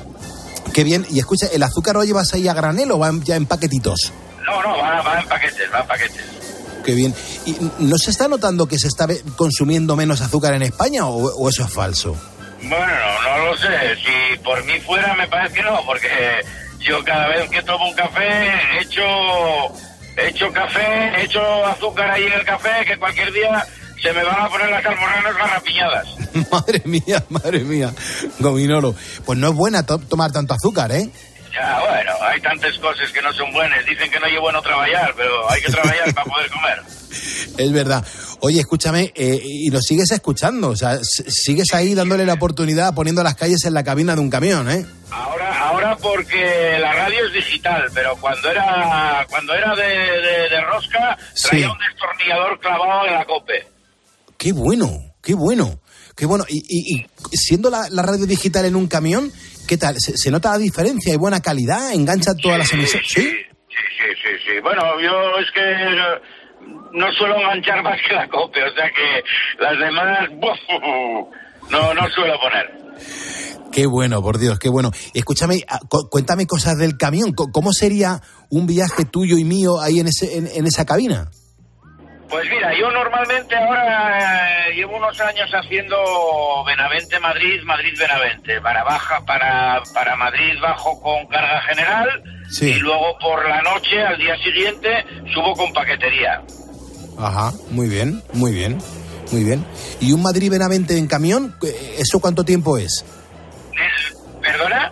[0.72, 1.06] qué bien.
[1.10, 4.12] Y escucha, ¿el azúcar lo llevas ahí a granel o va ya en paquetitos?
[4.44, 6.24] No, no, va, va en paquetes, va en paquetes.
[6.84, 7.14] Qué bien.
[7.46, 11.48] ¿Y no se está notando que se está consumiendo menos azúcar en España o, o
[11.48, 12.14] eso es falso?
[12.68, 13.96] Bueno, no lo sé.
[13.96, 16.08] Si por mí fuera, me parece que no, porque
[16.80, 18.50] yo cada vez que tomo un café,
[18.80, 19.02] echo,
[20.16, 23.64] echo café, echo azúcar ahí en el café, que cualquier día
[24.02, 26.06] se me van a poner las almorranas garrapiñadas.
[26.52, 27.92] madre mía, madre mía.
[28.38, 28.94] Gominolo.
[29.24, 31.08] Pues no es buena to- tomar tanto azúcar, ¿eh?
[31.54, 33.84] Ya, bueno, hay tantas cosas que no son buenas.
[33.86, 36.82] Dicen que no es bueno trabajar, pero hay que trabajar para poder comer.
[37.56, 38.04] Es verdad.
[38.40, 43.22] Oye, escúchame, eh, y nos sigues escuchando, o sea, sigues ahí dándole la oportunidad, poniendo
[43.22, 44.84] las calles en la cabina de un camión, ¿eh?
[45.12, 50.60] Ahora, ahora porque la radio es digital, pero cuando era, cuando era de, de- de
[50.62, 51.16] rosca,
[51.48, 51.70] traía Sí.
[51.72, 53.68] un destornillador clavado en la cope.
[54.36, 55.78] Qué bueno, qué bueno,
[56.16, 56.44] qué bueno.
[56.48, 59.32] Y, y- y siendo la, la radio digital en un camión,
[59.66, 59.96] ¿qué tal?
[59.98, 61.12] ¿Se, se nota la diferencia?
[61.12, 61.92] ¿Hay buena calidad?
[61.92, 63.06] ¿Engancha todas las emisoras?
[63.08, 63.22] ¿Sí?
[63.22, 64.60] Sí, sí, sí.
[64.62, 66.20] Bueno, yo es que eh,
[66.92, 71.70] no suelo enganchar más que la cope, o sea que las demás, ¡buf!
[71.70, 72.84] no, no suelo poner.
[73.72, 74.92] Qué bueno, por Dios, qué bueno.
[75.14, 77.32] Escúchame, ah, cu- cuéntame cosas del camión.
[77.32, 81.28] ¿Cómo sería un viaje tuyo y mío ahí en, ese, en, en esa cabina?
[82.34, 85.96] Pues mira, yo normalmente ahora eh, llevo unos años haciendo
[86.66, 88.60] Benavente-Madrid, Madrid-Benavente.
[88.60, 92.08] Para baja, para, para Madrid bajo con carga general
[92.50, 92.70] Sí.
[92.70, 96.42] y luego por la noche, al día siguiente, subo con paquetería.
[97.18, 98.78] Ajá, muy bien, muy bien,
[99.30, 99.64] muy bien.
[100.00, 101.54] ¿Y un Madrid-Benavente en camión?
[101.64, 103.04] eh, ¿Eso cuánto tiempo es?
[104.42, 104.90] ¿Perdona?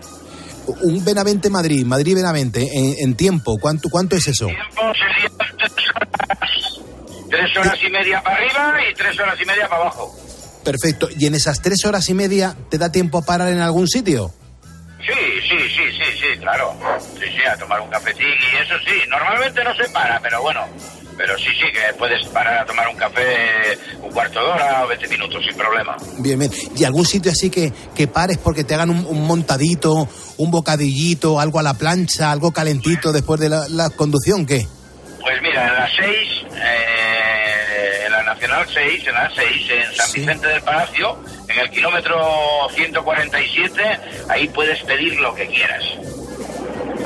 [0.83, 4.47] Un Benavente-Madrid, Madrid-Benavente, en, en tiempo, ¿cuánto, ¿cuánto es eso?
[4.47, 4.93] tiempo
[5.59, 6.81] tres horas,
[7.33, 10.14] tres horas y media para arriba y tres horas y media para abajo.
[10.62, 11.09] Perfecto.
[11.18, 14.33] ¿Y en esas tres horas y media te da tiempo a parar en algún sitio?
[15.01, 15.12] Sí,
[15.49, 16.75] sí, sí, sí, sí, claro.
[17.18, 19.09] Sí, sí, a tomar un cafetín y eso sí.
[19.09, 20.61] Normalmente no se para, pero bueno.
[21.16, 24.88] Pero sí, sí, que puedes parar a tomar un café un cuarto de hora o
[24.88, 25.97] 20 minutos sin problema.
[26.18, 26.51] Bien, bien.
[26.77, 31.40] ¿Y algún sitio así que, que pares porque te hagan un, un montadito, un bocadillito,
[31.40, 34.47] algo a la plancha, algo calentito después de la, la conducción?
[34.47, 34.66] ¿Qué?
[35.23, 36.07] Pues mira, en la 6,
[36.57, 37.02] eh,
[38.53, 43.83] Nacional 6, en la 6, en San Vicente del Palacio, en el kilómetro 147,
[44.29, 45.83] ahí puedes pedir lo que quieras.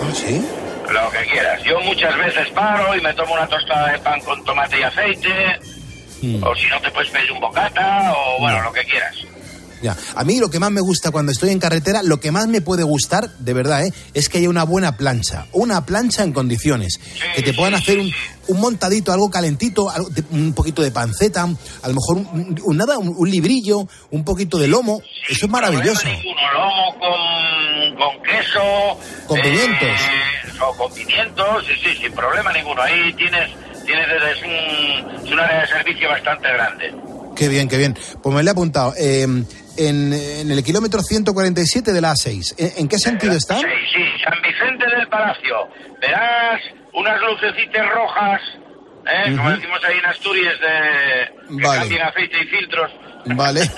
[0.00, 0.44] ¿Ah, sí?
[0.90, 1.62] Lo que quieras.
[1.62, 5.58] Yo muchas veces paro y me tomo una tostada de pan con tomate y aceite,
[6.42, 9.16] o si no te puedes pedir un bocata, o bueno, lo que quieras.
[9.82, 9.96] Ya.
[10.14, 12.60] A mí lo que más me gusta cuando estoy en carretera, lo que más me
[12.60, 13.92] puede gustar, de verdad, ¿eh?
[14.14, 15.46] es que haya una buena plancha.
[15.52, 16.98] Una plancha en condiciones.
[17.34, 18.10] que te puedan hacer un,
[18.48, 22.76] un montadito, algo calentito, algo de- un poquito de panceta, a lo mejor un, un-
[22.76, 25.00] nada, un, un librillo, un poquito de lomo.
[25.28, 26.06] Eso es maravilloso.
[26.08, 28.98] Uno lomo con, con queso.
[29.26, 29.88] Con pimientos.
[29.88, 32.80] eh, o con pimientos, sí, sí, sin problema ninguno.
[32.80, 33.50] Ahí tienes,
[33.84, 36.94] tienes es un, es un área de servicio bastante grande.
[37.36, 37.98] Qué bien, qué bien.
[38.22, 38.94] Pues me lo he apuntado.
[38.96, 39.26] Eh,
[39.76, 42.54] en, en el kilómetro 147 de la A6.
[42.58, 43.56] ¿En, en qué sentido está?
[43.58, 45.68] Sí, sí, San Vicente del Palacio.
[46.00, 46.60] Verás
[46.92, 48.40] unas lucecitas rojas,
[49.06, 49.36] ¿eh?
[49.36, 51.80] como decimos ahí en Asturias, de, que Vale.
[51.80, 52.92] cambian aceite y filtros.
[53.26, 53.60] Vale.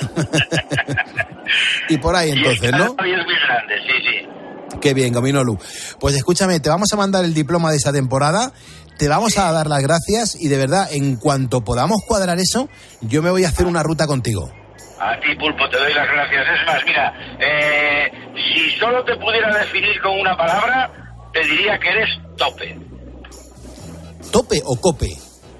[1.88, 2.94] y por ahí entonces, ¿no?
[3.04, 4.78] Y es muy grande, sí, sí.
[4.80, 5.58] Qué bien, Gominolu.
[5.98, 8.52] Pues escúchame, te vamos a mandar el diploma de esa temporada,
[8.98, 12.68] te vamos a dar las gracias y de verdad, en cuanto podamos cuadrar eso,
[13.00, 14.52] yo me voy a hacer una ruta contigo.
[15.00, 16.46] A ti, Pulpo, te doy las gracias.
[16.60, 20.90] Es más, mira, eh, si solo te pudiera definir con una palabra,
[21.32, 22.76] te diría que eres tope.
[24.32, 25.08] ¿Tope o cope?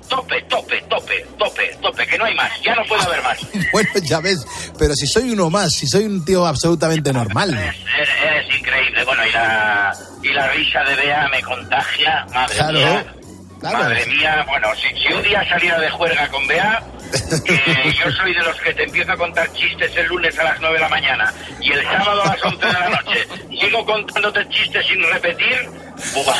[0.08, 3.38] Tope, tope, tope, tope, tope, que no hay más, ya no puede haber más.
[3.72, 4.44] Bueno, ya ves,
[4.78, 7.52] pero si soy uno más, si soy un tío absolutamente normal.
[7.52, 9.04] Eres, eres increíble.
[9.04, 13.14] Bueno, y la, y la risa de Bea me contagia, madre Claro, mía.
[13.60, 13.78] Claro.
[13.78, 16.82] Madre mía, bueno, si, si un día saliera de juerga con Bea,
[17.46, 20.60] eh, yo soy de los que te empiezo a contar chistes el lunes a las
[20.60, 23.28] 9 de la mañana y el sábado a las 11 de la noche
[23.60, 25.70] sigo contándote chistes sin repetir,
[26.14, 26.34] ¡buah!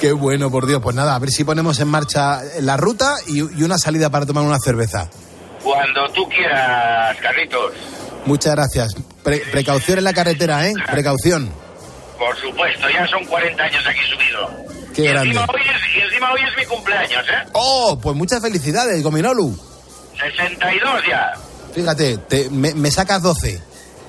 [0.00, 0.80] Qué bueno, por Dios.
[0.82, 4.26] Pues nada, a ver si ponemos en marcha la ruta y, y una salida para
[4.26, 5.08] tomar una cerveza.
[5.62, 7.72] Cuando tú quieras, Carlitos.
[8.26, 8.94] Muchas gracias.
[9.24, 10.74] pre- precaución en la carretera, ¿eh?
[10.90, 11.50] Precaución.
[12.18, 14.50] Por supuesto, ya son 40 años aquí subido.
[14.96, 15.28] Qué y, grande.
[15.30, 17.48] encima hoy es, y encima hoy es mi cumpleaños, ¿eh?
[17.52, 19.54] Oh, pues muchas felicidades, Gominolu.
[20.18, 21.32] 62 ya.
[21.74, 23.60] Fíjate, te- me, me sacas 12.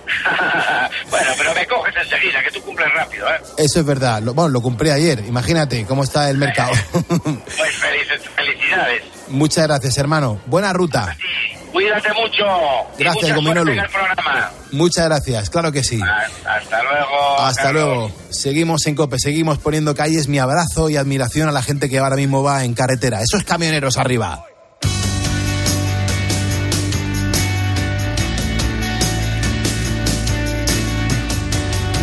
[1.10, 3.42] bueno, pero me coges enseguida, que tú cumples rápido, ¿eh?
[3.58, 4.22] Eso es verdad.
[4.22, 5.20] Lo, bueno, lo compré ayer.
[5.26, 6.72] Imagínate cómo está el mercado.
[7.58, 9.04] Pues felices, felicidades.
[9.28, 10.40] muchas gracias, hermano.
[10.46, 11.18] Buena ruta.
[11.78, 12.44] Cuídate mucho.
[12.98, 13.72] Gracias, Gominolu.
[14.72, 16.00] Muchas gracias, claro que sí.
[16.02, 17.40] Hasta luego.
[17.40, 17.84] Hasta Carlos.
[17.84, 18.12] luego.
[18.32, 20.28] Seguimos en COPE, seguimos poniendo calles.
[20.28, 23.22] Mi abrazo y admiración a la gente que ahora mismo va en carretera.
[23.22, 24.44] Esos camioneros arriba.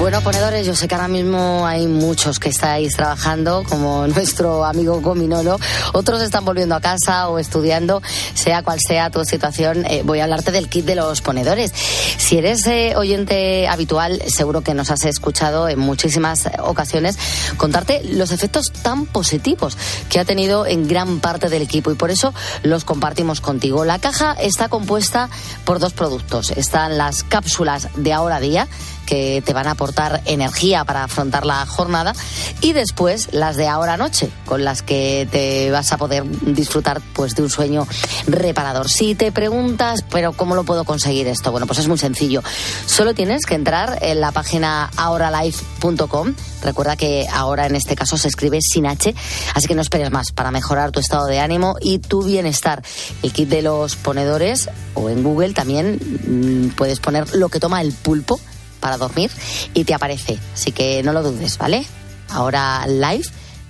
[0.05, 5.01] Bueno, ponedores, yo sé que ahora mismo hay muchos que estáis trabajando, como nuestro amigo
[5.01, 5.59] Gominolo.
[5.95, 8.03] Otros están volviendo a casa o estudiando,
[8.35, 9.87] sea cual sea tu situación.
[9.87, 11.73] eh, voy a hablarte del kit de los ponedores.
[12.19, 17.17] Si eres eh, oyente habitual, seguro que nos has escuchado en muchísimas ocasiones
[17.57, 19.79] contarte los efectos tan positivos
[20.11, 23.87] que ha tenido en gran parte del equipo y por eso los compartimos contigo.
[23.87, 25.31] La caja está compuesta
[25.65, 26.51] por dos productos.
[26.51, 28.69] Están las cápsulas de ahora día
[29.07, 29.94] que te van a aportar
[30.25, 32.15] energía para afrontar la jornada
[32.61, 37.35] y después las de ahora noche con las que te vas a poder disfrutar pues
[37.35, 37.87] de un sueño
[38.27, 38.89] reparador.
[38.89, 41.51] Si te preguntas, pero ¿cómo lo puedo conseguir esto?
[41.51, 42.43] Bueno, pues es muy sencillo.
[42.87, 46.35] Solo tienes que entrar en la página ahoralife.com.
[46.63, 49.15] Recuerda que ahora en este caso se escribe sin H,
[49.55, 52.83] así que no esperes más para mejorar tu estado de ánimo y tu bienestar.
[53.23, 57.81] El kit de los ponedores o en Google también mm, puedes poner lo que toma
[57.81, 58.41] el pulpo
[58.85, 59.31] para dormir
[59.73, 60.39] y te aparece.
[60.53, 61.87] Así que no lo dudes, ¿vale?
[62.29, 63.25] Ahora live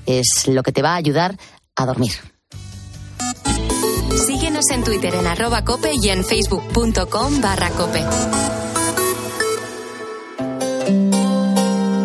[0.07, 1.37] es lo que te va a ayudar
[1.77, 2.15] a dormir.
[4.27, 8.05] Síguenos en Twitter en arroba cope y en facebook.com barra cope.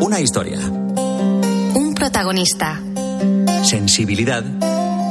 [0.02, 0.60] Una historia.
[0.60, 2.80] Un protagonista
[3.64, 4.44] Sensibilidad.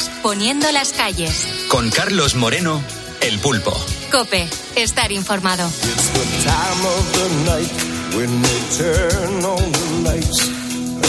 [0.00, 1.46] Escuchas Poniendo las calles.
[1.68, 2.82] Con Carlos Moreno,
[3.20, 3.72] El Pulpo.
[4.10, 5.68] Cope, estar informado.
[5.68, 7.72] time of the night
[8.16, 10.48] when they turn on the lights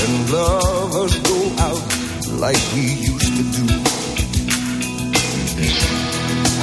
[0.02, 1.82] and lovers go out
[2.40, 3.66] like we used to do.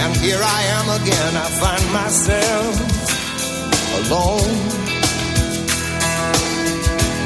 [0.02, 2.74] And here I am again, I find myself
[4.00, 4.56] alone.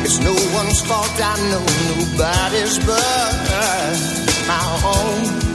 [0.04, 4.21] It's no one's fault, I know nobody's but
[4.52, 5.51] my own.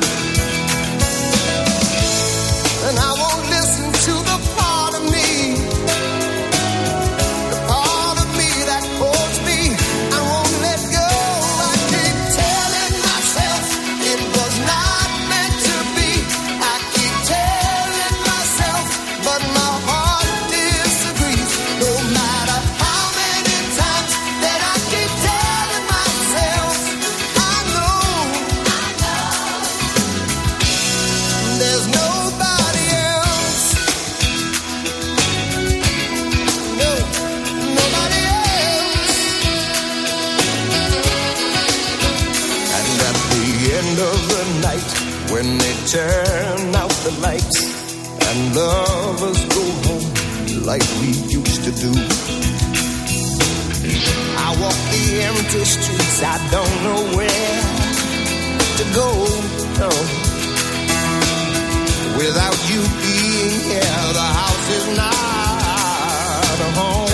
[48.57, 51.91] Lovers go home like we used to do.
[54.45, 57.57] I walk the empty streets, I don't know where
[58.79, 59.09] to go.
[59.81, 59.91] No.
[62.17, 67.06] Without you being here, the house is not a home.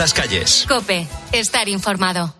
[0.00, 0.64] Las calles.
[0.66, 2.34] Cope, estar informado.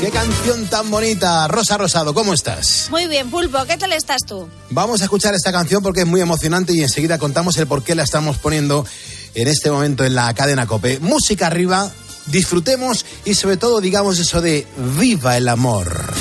[0.00, 1.46] Qué canción tan bonita.
[1.48, 2.86] Rosa Rosado, ¿cómo estás?
[2.90, 4.48] Muy bien, Pulpo, ¿qué tal estás tú?
[4.70, 7.94] Vamos a escuchar esta canción porque es muy emocionante y enseguida contamos el por qué
[7.94, 8.86] la estamos poniendo
[9.34, 10.98] en este momento en la cadena Cope.
[11.00, 11.92] Música arriba,
[12.24, 15.88] disfrutemos y sobre todo digamos eso de viva el amor.
[15.88, 16.17] Amor,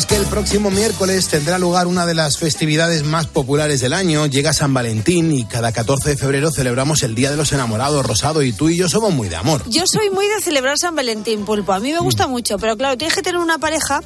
[0.00, 4.24] es que el próximo miércoles tendrá lugar una de las festividades más populares del año.
[4.24, 8.42] Llega San Valentín y cada 14 de febrero celebramos el Día de los Enamorados, Rosado,
[8.42, 9.62] y tú y yo somos muy de amor.
[9.68, 11.74] Yo soy muy de celebrar San Valentín, Pulpo.
[11.74, 14.00] A mí me gusta mucho, pero claro, tienes que tener una pareja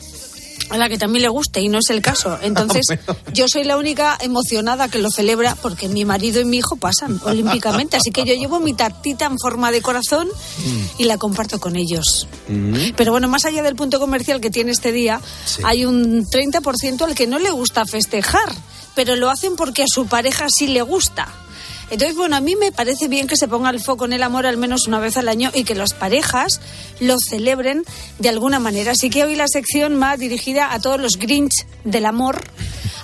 [0.71, 2.39] a la que también le guste y no es el caso.
[2.43, 2.87] Entonces,
[3.33, 7.21] yo soy la única emocionada que lo celebra porque mi marido y mi hijo pasan
[7.25, 7.97] olímpicamente.
[7.97, 10.29] Así que yo llevo mi tartita en forma de corazón
[10.99, 12.27] y la comparto con ellos.
[12.97, 15.21] Pero bueno, más allá del punto comercial que tiene este día,
[15.63, 18.53] hay un 30% al que no le gusta festejar,
[18.95, 21.29] pero lo hacen porque a su pareja sí le gusta.
[21.91, 24.47] Entonces, bueno, a mí me parece bien que se ponga el foco en el amor
[24.47, 26.61] al menos una vez al año y que las parejas
[27.01, 27.83] lo celebren
[28.19, 28.93] de alguna manera.
[28.93, 32.43] Así que hoy la sección va dirigida a todos los Grinch del amor.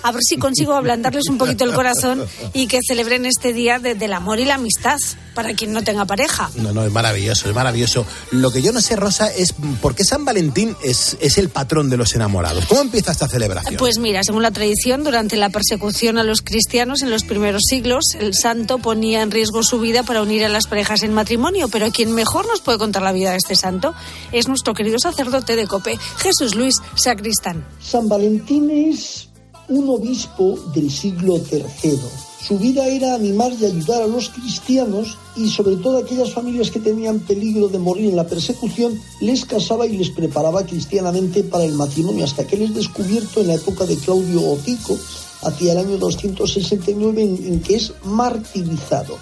[0.03, 2.25] A ver si consigo ablandarles un poquito el corazón
[2.55, 4.97] y que celebren este día de- del amor y la amistad
[5.35, 6.51] para quien no tenga pareja.
[6.57, 8.07] No, no, es maravilloso, es maravilloso.
[8.31, 9.53] Lo que yo no sé, Rosa, es
[9.83, 12.65] por qué San Valentín es, es el patrón de los enamorados.
[12.65, 13.77] ¿Cómo empieza esta celebración?
[13.77, 18.15] Pues mira, según la tradición, durante la persecución a los cristianos en los primeros siglos,
[18.19, 21.91] el santo ponía en riesgo su vida para unir a las parejas en matrimonio, pero
[21.91, 23.95] quien mejor nos puede contar la vida de este santo
[24.33, 27.67] es nuestro querido sacerdote de Cope, Jesús Luis Sacristán.
[27.81, 29.29] San Valentín es
[29.69, 31.99] un obispo del siglo III.
[32.47, 36.71] Su vida era animar y ayudar a los cristianos y sobre todo a aquellas familias
[36.71, 41.65] que tenían peligro de morir en la persecución, les casaba y les preparaba cristianamente para
[41.65, 44.99] el matrimonio hasta que él es descubierto en la época de Claudio Otico,
[45.43, 49.17] hacia el año 269 en, que es martirizado.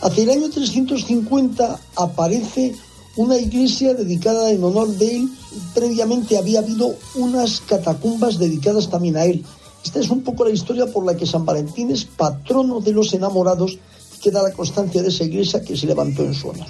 [0.00, 2.74] Hacia el año 350 aparece
[3.16, 5.28] una iglesia dedicada en honor de él.
[5.74, 9.44] Previamente había habido unas catacumbas dedicadas también a él.
[9.84, 13.12] Esta es un poco la historia por la que San Valentín es patrono de los
[13.12, 13.78] enamorados,
[14.22, 16.66] que da la constancia de esa iglesia que se levantó en su honor.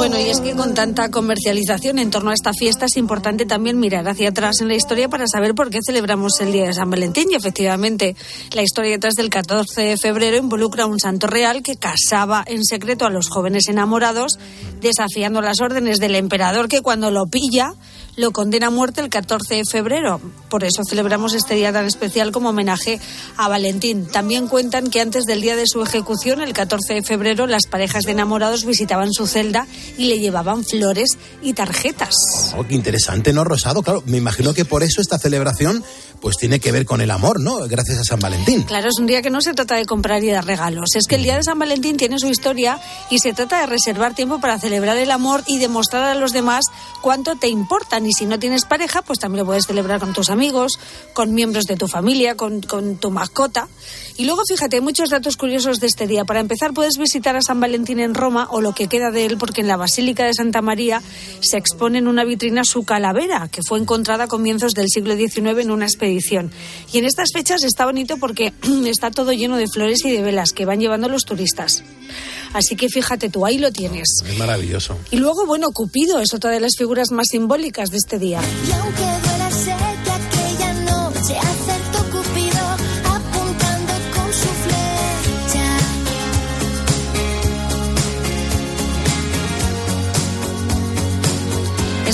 [0.00, 3.78] Bueno, y es que con tanta comercialización en torno a esta fiesta es importante también
[3.78, 6.88] mirar hacia atrás en la historia para saber por qué celebramos el Día de San
[6.88, 7.28] Valentín.
[7.30, 8.16] Y efectivamente,
[8.54, 12.64] la historia detrás del 14 de febrero involucra a un santo real que casaba en
[12.64, 14.38] secreto a los jóvenes enamorados,
[14.80, 17.74] desafiando las órdenes del emperador que cuando lo pilla
[18.20, 20.20] lo condena a muerte el 14 de febrero.
[20.48, 23.00] Por eso celebramos este día tan especial como homenaje
[23.36, 24.06] a Valentín.
[24.06, 28.04] También cuentan que antes del día de su ejecución, el 14 de febrero, las parejas
[28.04, 29.66] de enamorados visitaban su celda
[29.96, 32.14] y le llevaban flores y tarjetas.
[32.56, 33.82] Oh, qué interesante, ¿no, Rosado?
[33.82, 35.82] Claro, me imagino que por eso esta celebración
[36.20, 37.66] pues tiene que ver con el amor, ¿no?
[37.66, 38.62] Gracias a San Valentín.
[38.62, 40.90] Claro, es un día que no se trata de comprar y dar regalos.
[40.94, 44.14] Es que el día de San Valentín tiene su historia y se trata de reservar
[44.14, 46.64] tiempo para celebrar el amor y demostrar a los demás
[47.00, 48.06] cuánto te importan.
[48.10, 50.80] Y si no tienes pareja, pues también lo puedes celebrar con tus amigos,
[51.12, 53.68] con miembros de tu familia, con, con tu mascota.
[54.20, 56.26] Y luego, fíjate, hay muchos datos curiosos de este día.
[56.26, 59.38] Para empezar, puedes visitar a San Valentín en Roma o lo que queda de él,
[59.38, 61.00] porque en la Basílica de Santa María
[61.40, 65.60] se expone en una vitrina su calavera, que fue encontrada a comienzos del siglo XIX
[65.60, 66.52] en una expedición.
[66.92, 68.52] Y en estas fechas está bonito porque
[68.84, 71.82] está todo lleno de flores y de velas que van llevando los turistas.
[72.52, 74.22] Así que fíjate tú, ahí lo tienes.
[74.28, 74.98] Es maravilloso.
[75.10, 78.42] Y luego, bueno, Cupido es otra de las figuras más simbólicas de este día.
[78.68, 79.29] Y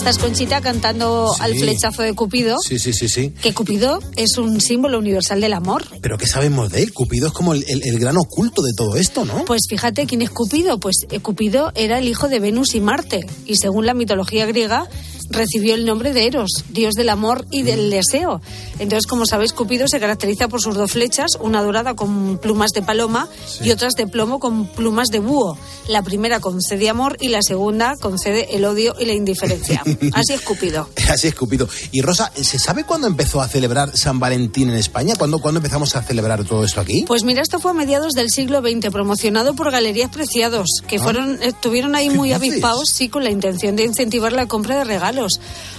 [0.07, 1.43] Esta es Conchita cantando Sí.
[1.43, 2.59] al flechazo de Cupido.
[2.61, 3.31] Sí, sí, sí, sí.
[3.43, 5.85] Que Cupido es un símbolo universal del amor.
[6.01, 6.93] Pero ¿qué sabemos de él?
[6.93, 9.45] Cupido es como el, el- el gran oculto de todo esto, ¿no?
[9.47, 10.79] Pues fíjate quién es Cupido.
[10.79, 13.27] Pues eh, Cupido era el hijo de Venus y Marte.
[13.47, 14.89] Y según la mitología griega,
[15.31, 18.41] recibió el nombre de Eros, dios del amor y del deseo.
[18.79, 22.83] Entonces, como sabéis, Cupido se caracteriza por sus dos flechas, una dorada con plumas de
[22.83, 23.29] paloma
[23.63, 25.59] y otras de plomo con plumas de búho.
[25.89, 29.83] La primera concede amor y la segunda concede el odio y la indiferencia.
[30.13, 30.89] Así es Cupido.
[31.09, 31.69] Así es, Cupido.
[31.93, 35.15] Y Rosa, ¿se sabe cuándo empezó a celebrar San Valentín en España?
[35.17, 37.05] ¿Cuándo, ¿cuándo empezamos a celebrar todo esto aquí?
[37.07, 41.03] Pues mira, esto fue a mediados del siglo XX, promocionado por Galerías Preciados, que Ah.
[41.03, 44.85] fueron, estuvieron ahí ¿Qué muy avispados, sí, con la intención de incentivar la compra de
[44.85, 45.16] regalos.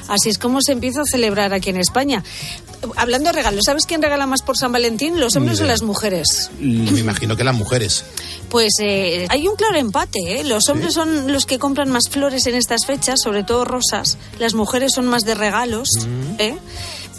[0.07, 2.23] Así es como se empieza a celebrar aquí en España.
[2.95, 5.19] Hablando de regalos, ¿sabes quién regala más por San Valentín?
[5.19, 6.51] ¿Los hombres o las mujeres?
[6.59, 8.05] Me imagino que las mujeres.
[8.49, 10.39] Pues eh, hay un claro empate.
[10.39, 10.43] ¿eh?
[10.43, 14.17] Los hombres son los que compran más flores en estas fechas, sobre todo rosas.
[14.39, 15.89] Las mujeres son más de regalos.
[16.37, 16.55] ¿eh?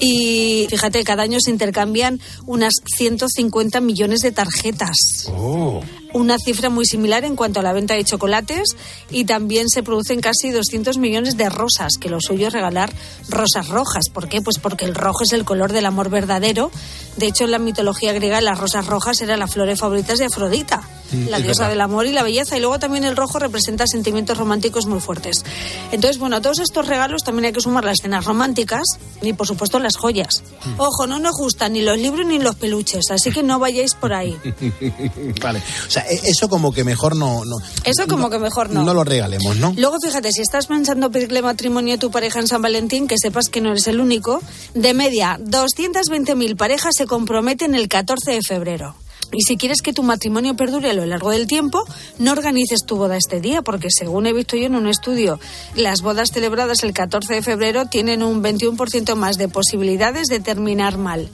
[0.01, 4.97] Y fíjate, cada año se intercambian unas 150 millones de tarjetas.
[5.29, 5.83] Oh.
[6.15, 8.77] Una cifra muy similar en cuanto a la venta de chocolates
[9.11, 12.93] y también se producen casi 200 millones de rosas, que lo suyo es regalar
[13.29, 14.05] rosas rojas.
[14.13, 14.41] ¿Por qué?
[14.41, 16.71] Pues porque el rojo es el color del amor verdadero.
[17.17, 20.83] De hecho, en la mitología griega las rosas rojas eran las flores favoritas de Afrodita,
[21.11, 21.71] Mm, la diosa verdad.
[21.71, 22.57] del amor y la belleza.
[22.57, 25.43] Y luego también el rojo representa sentimientos románticos muy fuertes.
[25.91, 28.83] Entonces, bueno, a todos estos regalos también hay que sumar las cenas románticas
[29.23, 30.43] y, por supuesto, las joyas.
[30.65, 30.81] Mm.
[30.81, 34.13] Ojo, no nos gustan ni los libros ni los peluches, así que no vayáis por
[34.13, 34.37] ahí.
[35.43, 35.63] vale.
[35.87, 38.83] O sea, e- eso como que mejor no, no, Eso como que mejor no.
[38.83, 39.73] no lo regalemos, ¿no?
[39.77, 43.49] Luego, fíjate, si estás pensando pedirle matrimonio a tu pareja en San Valentín, que sepas
[43.49, 44.41] que no eres el único,
[44.75, 48.95] de media, 220.000 parejas se comprometen el 14 de febrero.
[49.33, 51.85] Y si quieres que tu matrimonio perdure a lo largo del tiempo,
[52.18, 55.39] no organices tu boda este día, porque según he visto yo en un estudio,
[55.74, 60.97] las bodas celebradas el 14 de febrero tienen un 21% más de posibilidades de terminar
[60.97, 61.29] mal.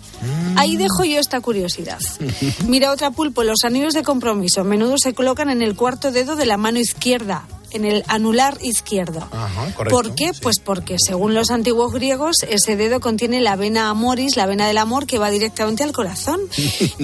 [0.57, 2.01] Ahí dejo yo esta curiosidad.
[2.67, 6.37] Mira otra pulpo, los anillos de compromiso a menudo se colocan en el cuarto dedo
[6.37, 9.29] de la mano izquierda, en el anular izquierdo.
[9.31, 9.97] Ajá, correcto.
[9.97, 10.33] ¿Por qué?
[10.41, 14.79] Pues porque según los antiguos griegos ese dedo contiene la vena amoris, la vena del
[14.79, 16.41] amor que va directamente al corazón.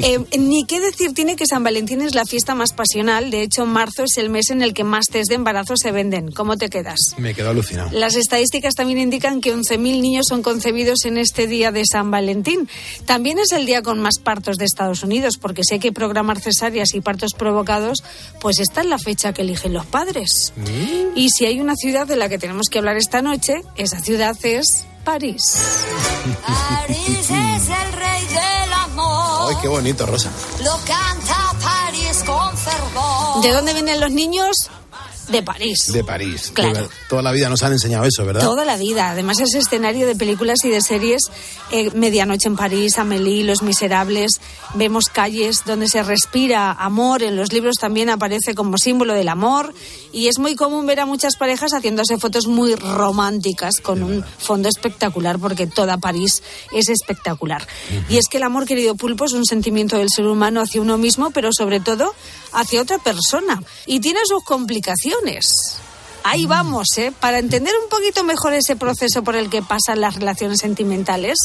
[0.02, 3.30] Eh, ni qué decir tiene que San Valentín es la fiesta más pasional.
[3.30, 6.30] De hecho, marzo es el mes en el que más test de embarazo se venden.
[6.30, 6.98] ¿Cómo te quedas?
[7.18, 7.90] Me quedo alucinado.
[7.92, 12.68] Las estadísticas también indican que 11.000 niños son concebidos en este día de San Valentín.
[13.04, 16.40] También es el día con más partos de Estados Unidos, porque si hay que programar
[16.40, 18.02] cesáreas y partos provocados,
[18.40, 20.52] pues esta es la fecha que eligen los padres.
[21.14, 24.36] Y si hay una ciudad de la que tenemos que hablar esta noche, esa ciudad
[24.42, 25.42] es París.
[26.46, 29.50] París es el rey del amor.
[29.50, 30.30] Ay, qué bonito, Rosa.
[30.62, 33.42] Lo canta París con fervor.
[33.42, 34.70] ¿De dónde vienen los niños?
[35.30, 35.92] De París.
[35.92, 36.50] De París.
[36.52, 36.88] Claro.
[37.08, 38.40] Toda la vida nos han enseñado eso, ¿verdad?
[38.42, 39.10] Toda la vida.
[39.10, 41.22] Además es escenario de películas y de series.
[41.70, 44.40] eh, Medianoche en París, Amélie, Los Miserables.
[44.74, 47.22] Vemos calles donde se respira amor.
[47.22, 49.72] En los libros también aparece como símbolo del amor.
[50.12, 54.68] Y es muy común ver a muchas parejas haciéndose fotos muy románticas con un fondo
[54.68, 57.66] espectacular porque toda París es espectacular.
[58.08, 60.98] Y es que el amor, querido pulpo, es un sentimiento del ser humano hacia uno
[60.98, 62.12] mismo, pero sobre todo
[62.52, 63.62] hacia otra persona.
[63.86, 65.19] Y tiene sus complicaciones.
[66.22, 67.12] Ahí vamos, ¿eh?
[67.18, 71.38] Para entender un poquito mejor ese proceso por el que pasan las relaciones sentimentales,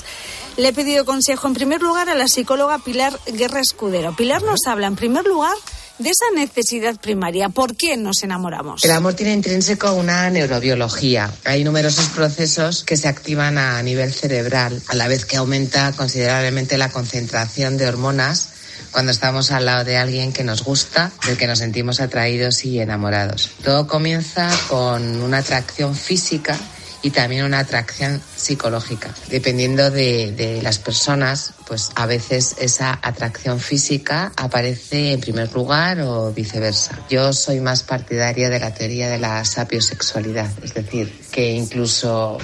[0.57, 4.15] le he pedido consejo en primer lugar a la psicóloga Pilar Guerra Escudero.
[4.15, 5.55] Pilar nos habla en primer lugar
[5.97, 7.47] de esa necesidad primaria.
[7.49, 8.83] ¿Por qué nos enamoramos?
[8.83, 11.31] El amor tiene intrínseco una neurobiología.
[11.45, 16.77] Hay numerosos procesos que se activan a nivel cerebral, a la vez que aumenta considerablemente
[16.77, 18.49] la concentración de hormonas
[18.95, 22.79] cuando estamos al lado de alguien que nos gusta, del que nos sentimos atraídos y
[22.79, 23.51] enamorados.
[23.61, 26.57] Todo comienza con una atracción física
[27.01, 29.13] y también una atracción psicológica.
[29.27, 35.99] Dependiendo de, de las personas, pues a veces esa atracción física aparece en primer lugar
[35.99, 36.97] o viceversa.
[37.09, 42.37] Yo soy más partidaria de la teoría de la sapiosexualidad, es decir, que incluso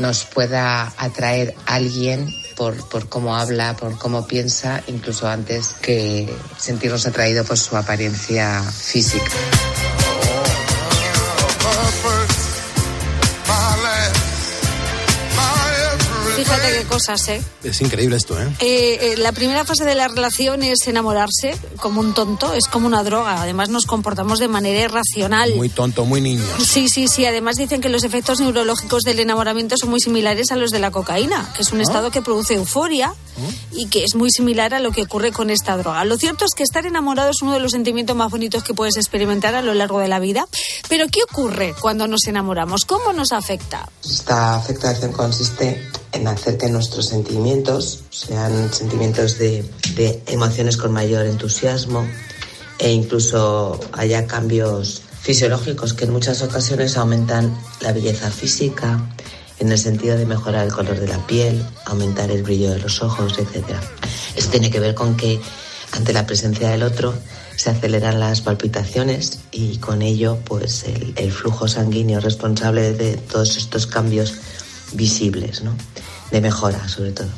[0.00, 6.28] nos pueda atraer alguien por, por cómo habla, por cómo piensa, incluso antes que
[6.58, 9.30] sentirnos atraídos por su apariencia física.
[16.38, 17.42] Fíjate qué cosas, ¿eh?
[17.64, 18.46] Es increíble esto, ¿eh?
[18.60, 22.86] Eh, eh, la primera fase de la relación es enamorarse como un tonto, es como
[22.86, 23.42] una droga.
[23.42, 25.52] Además nos comportamos de manera irracional.
[25.56, 26.44] Muy tonto, muy niño.
[26.64, 27.26] Sí, sí, sí.
[27.26, 30.92] Además dicen que los efectos neurológicos del enamoramiento son muy similares a los de la
[30.92, 31.82] cocaína, que es un Ah.
[31.82, 33.12] estado que produce euforia
[33.72, 36.04] y que es muy similar a lo que ocurre con esta droga.
[36.04, 38.96] Lo cierto es que estar enamorado es uno de los sentimientos más bonitos que puedes
[38.96, 40.46] experimentar a lo largo de la vida.
[40.88, 42.84] Pero ¿qué ocurre cuando nos enamoramos?
[42.84, 43.88] ¿Cómo nos afecta?
[44.04, 49.64] Esta afectación consiste en hacer que nuestros sentimientos sean sentimientos de,
[50.26, 52.06] emociones con mayor entusiasmo
[52.78, 59.00] e incluso haya cambios fisiológicos que en muchas ocasiones aumentan la belleza física,
[59.58, 63.02] en el sentido de mejorar el color de la piel, aumentar el brillo de los
[63.02, 63.64] ojos, etc.
[64.36, 65.40] Esto tiene que ver con que
[65.92, 67.12] ante la presencia del otro
[67.56, 73.56] se aceleran las palpitaciones y con ello pues el, el flujo sanguíneo responsable de todos
[73.56, 74.34] estos cambios
[74.92, 75.74] visibles, ¿no?
[76.30, 77.28] De mejora sobre todo.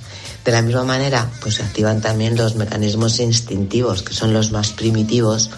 [0.44, 4.70] De la misma manera, pues se activan también los mecanismos instintivos, que son los más
[4.70, 5.50] primitivos,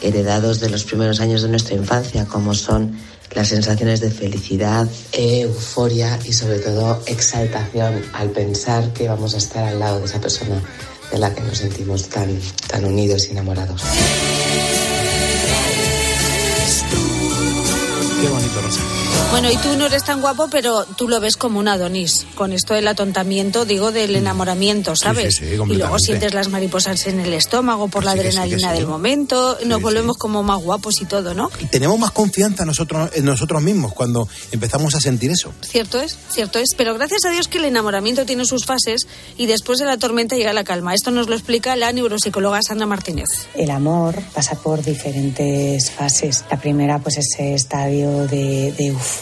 [0.00, 2.96] heredados de los primeros años de nuestra infancia, como son
[3.34, 9.64] las sensaciones de felicidad, euforia y sobre todo exaltación al pensar que vamos a estar
[9.64, 10.62] al lado de esa persona
[11.10, 13.82] de la que nos sentimos tan, tan unidos y enamorados.
[19.30, 22.26] Bueno, y tú no eres tan guapo, pero tú lo ves como un Adonis.
[22.34, 25.36] Con esto del atontamiento, digo, del enamoramiento, ¿sabes?
[25.36, 28.70] sí, sí, y luego sientes las mariposas en el estómago por la Sí, sí, adrenalina
[28.70, 28.76] sí.
[28.78, 29.58] del momento.
[29.66, 31.50] Nos volvemos como más guapos y todo, ¿no?
[31.60, 35.52] Y tenemos más confianza en nosotros, en nosotros mismos cuando empezamos a sentir eso.
[35.60, 36.70] Cierto es, cierto es.
[36.76, 39.06] Pero gracias a Dios que el enamoramiento tiene sus fases
[39.36, 40.94] y después de la tormenta llega la calma.
[40.94, 43.28] Esto nos lo explica la neuropsicóloga Sandra Martínez.
[43.54, 46.44] El amor pasa por diferentes fases.
[46.50, 49.17] La primera, pues ese estadio de, de euforia.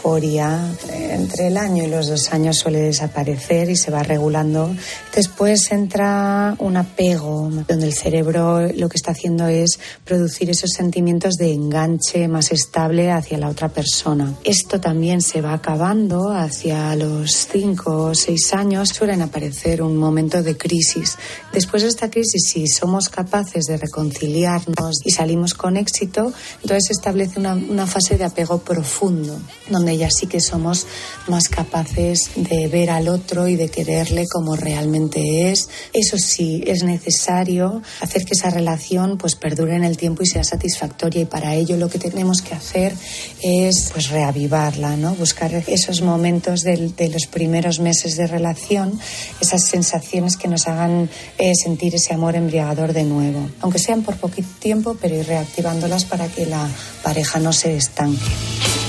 [0.89, 4.75] Entre el año y los dos años suele desaparecer y se va regulando.
[5.15, 11.35] Después entra un apego, donde el cerebro lo que está haciendo es producir esos sentimientos
[11.35, 14.35] de enganche más estable hacia la otra persona.
[14.45, 18.91] Esto también se va acabando hacia los cinco o seis años.
[18.91, 21.17] Suelen aparecer un momento de crisis.
[21.53, 26.33] Después de esta crisis, si somos capaces de reconciliarnos y salimos con éxito,
[26.63, 29.39] entonces se establece una, una fase de apego profundo,
[29.71, 30.87] donde ya sí que somos
[31.29, 35.69] más capaces de ver al otro y de quererle como realmente es.
[35.93, 40.45] Eso sí, es necesario hacer que esa relación pues perdure en el tiempo y sea
[40.45, 42.95] satisfactoria y para ello lo que tenemos que hacer
[43.43, 45.15] es pues reavivarla, ¿no?
[45.15, 48.99] Buscar esos momentos del- de los primeros meses de relación,
[49.41, 51.09] esas sensaciones que nos hagan
[51.39, 56.05] eh, sentir ese amor embriagador de nuevo, aunque sean por poquito tiempo, pero ir reactivándolas
[56.05, 56.69] para que la
[57.03, 58.25] pareja no se estanque.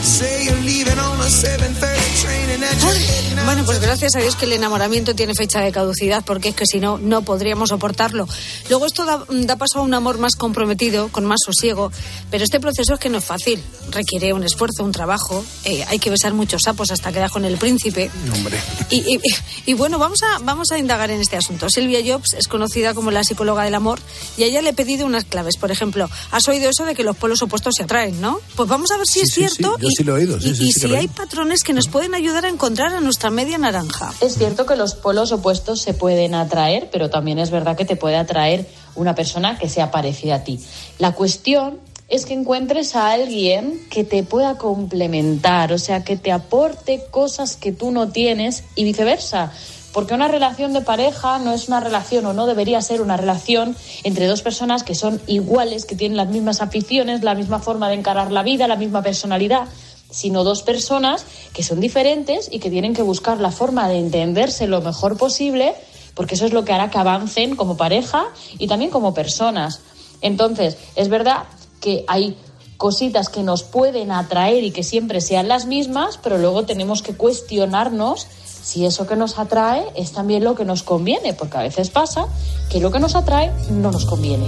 [0.08, 4.16] Say you're leaving on a 7:30 train and that you're heading out Bueno, pues gracias
[4.16, 7.22] a Dios que el enamoramiento tiene fecha de caducidad, porque es que si no, no
[7.22, 8.28] podríamos soportarlo.
[8.70, 11.92] Luego esto da, da paso a un amor más comprometido, con más sosiego,
[12.32, 13.62] pero este proceso es que no es fácil.
[13.92, 17.58] Requiere un esfuerzo, un trabajo, eh, hay que besar muchos sapos hasta quedar con el
[17.58, 18.10] príncipe.
[18.34, 18.60] Hombre.
[18.90, 19.20] Y, y-
[19.66, 21.70] y bueno, vamos a, vamos a indagar en este asunto.
[21.70, 24.00] Silvia Jobs es conocida como la psicóloga del amor
[24.38, 25.58] y a ella le he pedido unas claves.
[25.58, 28.40] Por ejemplo, has oído eso de que los polos opuestos se atraen, ¿no?
[28.56, 30.56] Pues vamos a ver si Sí, es sí, cierto sí lo he oído, sí, y-
[30.56, 34.14] sí, y si hay patrones que nos pueden ayudar a encontrar a nuestra media naranja.
[34.22, 37.96] Es cierto que los polos opuestos se pueden atraer, pero también es verdad que te
[37.96, 40.60] puede atraer una persona que sea parecida a ti.
[41.00, 41.80] La cuestión
[42.10, 47.56] es que encuentres a alguien que te pueda complementar, o sea, que te aporte cosas
[47.58, 49.52] que tú no tienes y viceversa.
[49.94, 53.76] Porque una relación de pareja no es una relación o no debería ser una relación
[54.04, 57.96] entre dos personas que son iguales, que tienen las mismas aficiones, la misma forma de
[57.96, 59.68] encarar la vida, la misma personalidad
[60.10, 64.68] sino dos personas que son diferentes y que tienen que buscar la forma de entenderse
[64.68, 65.76] lo mejor posible,
[66.16, 68.28] porque eso es lo que hará que avancen como pareja
[68.58, 69.82] y también como personas.
[70.22, 71.44] Entonces, es verdad
[71.80, 72.38] que hay
[72.78, 77.16] cositas que nos pueden atraer y que siempre sean las mismas, pero luego tenemos que
[77.16, 78.28] cuestionarnos
[78.64, 82.28] si eso que nos atrae es también lo que nos conviene, porque a veces pasa
[82.70, 84.46] que lo que nos atrae no nos conviene.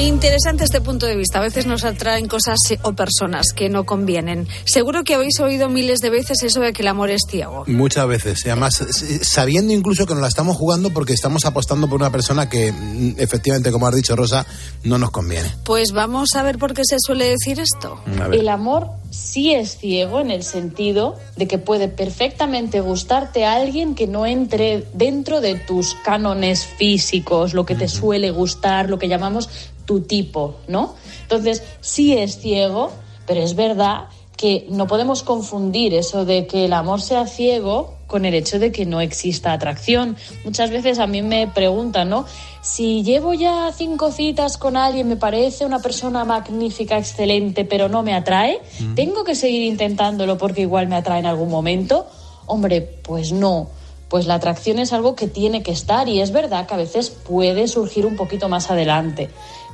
[0.00, 1.40] Interesante este punto de vista.
[1.40, 4.48] A veces nos atraen cosas o personas que no convienen.
[4.64, 7.64] Seguro que habéis oído miles de veces eso de que el amor es ciego.
[7.66, 8.46] Muchas veces.
[8.46, 8.82] Y además,
[9.20, 13.16] sabiendo incluso que nos la estamos jugando porque estamos apostando por una persona que, mm,
[13.18, 14.46] efectivamente, como has dicho, Rosa,
[14.84, 15.52] no nos conviene.
[15.64, 18.00] Pues vamos a ver por qué se suele decir esto.
[18.06, 18.40] Ver.
[18.40, 23.94] El amor sí es ciego en el sentido de que puede perfectamente gustarte a alguien
[23.94, 29.08] que no entre dentro de tus cánones físicos, lo que te suele gustar, lo que
[29.08, 29.48] llamamos
[29.90, 30.94] tu tipo, ¿no?
[31.22, 32.92] Entonces, sí es ciego,
[33.26, 34.04] pero es verdad
[34.36, 38.70] que no podemos confundir eso de que el amor sea ciego con el hecho de
[38.70, 40.16] que no exista atracción.
[40.44, 42.24] Muchas veces a mí me preguntan, ¿no?
[42.62, 48.04] Si llevo ya cinco citas con alguien, me parece una persona magnífica, excelente, pero no
[48.04, 48.60] me atrae,
[48.94, 52.06] ¿tengo que seguir intentándolo porque igual me atrae en algún momento?
[52.46, 53.66] Hombre, pues no.
[54.08, 57.10] Pues la atracción es algo que tiene que estar y es verdad que a veces
[57.10, 59.30] puede surgir un poquito más adelante.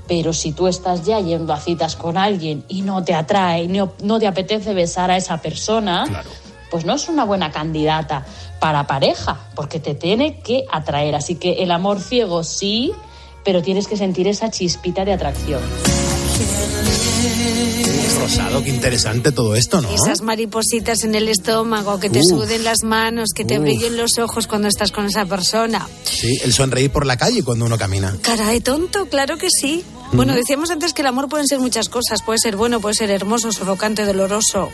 [0.08, 3.92] Pero si tú estás ya yendo a citas con alguien y no te atrae, no,
[4.02, 6.22] no te apetece besar a esa persona,
[6.70, 8.24] pues no es una buena candidata
[8.60, 11.14] para pareja, porque te tiene que atraer.
[11.14, 12.92] Así que el amor ciego sí,
[13.44, 15.60] pero tienes que sentir esa chispita de atracción.
[18.20, 19.88] Rosado, qué interesante todo esto, ¿no?
[19.90, 22.24] Esas maripositas en el estómago, que te Uf.
[22.28, 23.62] suden las manos, que te Uf.
[23.62, 25.86] brillen los ojos cuando estás con esa persona.
[26.04, 28.16] Sí, el sonreír por la calle cuando uno camina.
[28.22, 29.84] Cara de tonto, claro que sí.
[30.12, 32.22] Bueno, decíamos antes que el amor pueden ser muchas cosas.
[32.22, 34.70] Puede ser bueno, puede ser hermoso, sofocante, doloroso.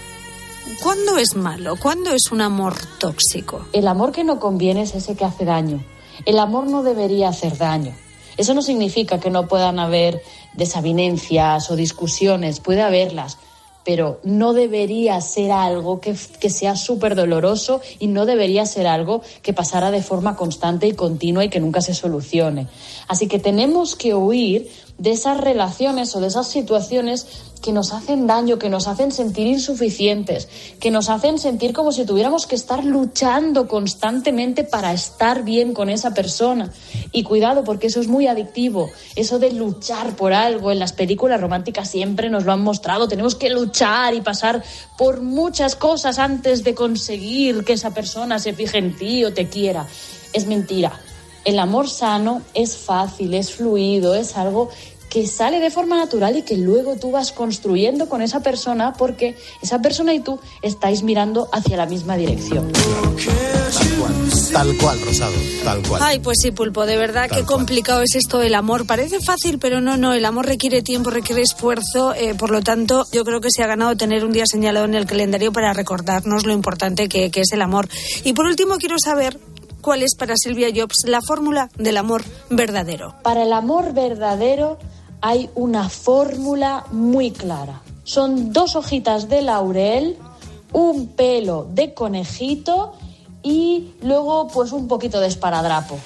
[0.82, 1.76] ¿Cuándo es malo?
[1.76, 3.66] ¿Cuándo es un amor tóxico?
[3.72, 5.84] El amor que no conviene es ese que hace daño.
[6.24, 7.94] El amor no debería hacer daño.
[8.36, 10.22] Eso no significa que no puedan haber
[10.54, 13.38] desavenencias o discusiones, puede haberlas,
[13.84, 19.22] pero no debería ser algo que, que sea súper doloroso y no debería ser algo
[19.42, 22.68] que pasara de forma constante y continua y que nunca se solucione.
[23.08, 24.70] Así que tenemos que huir
[25.02, 27.26] de esas relaciones o de esas situaciones
[27.60, 30.48] que nos hacen daño, que nos hacen sentir insuficientes,
[30.78, 35.88] que nos hacen sentir como si tuviéramos que estar luchando constantemente para estar bien con
[35.88, 36.72] esa persona.
[37.10, 38.90] Y cuidado, porque eso es muy adictivo.
[39.16, 43.08] Eso de luchar por algo, en las películas románticas siempre nos lo han mostrado.
[43.08, 44.62] Tenemos que luchar y pasar
[44.96, 49.48] por muchas cosas antes de conseguir que esa persona se fije en ti o te
[49.48, 49.86] quiera.
[50.32, 50.92] Es mentira.
[51.44, 54.68] El amor sano es fácil, es fluido, es algo
[55.12, 59.36] que sale de forma natural y que luego tú vas construyendo con esa persona porque
[59.60, 62.72] esa persona y tú estáis mirando hacia la misma dirección.
[64.52, 65.34] Tal cual, Rosado,
[65.64, 66.00] tal cual.
[66.02, 68.86] Ay, pues sí, Pulpo, de verdad, Tal qué complicado es esto del amor.
[68.86, 72.14] Parece fácil, pero no, no, el amor requiere tiempo, requiere esfuerzo.
[72.14, 74.94] eh, por lo tanto, yo creo que se ha ganado tener un día señalado en
[74.94, 77.86] el calendario para recordarnos lo importante que, que es el amor.
[78.24, 79.38] Y por último, quiero saber
[79.82, 83.14] cuál es para Silvia Jobs la fórmula del amor verdadero.
[83.22, 84.78] Para el amor verdadero
[85.22, 87.80] hay una fórmula muy clara.
[88.04, 90.18] Son dos hojitas de laurel,
[90.72, 92.92] un pelo de conejito
[93.42, 95.98] y luego pues un poquito de esparadrapo.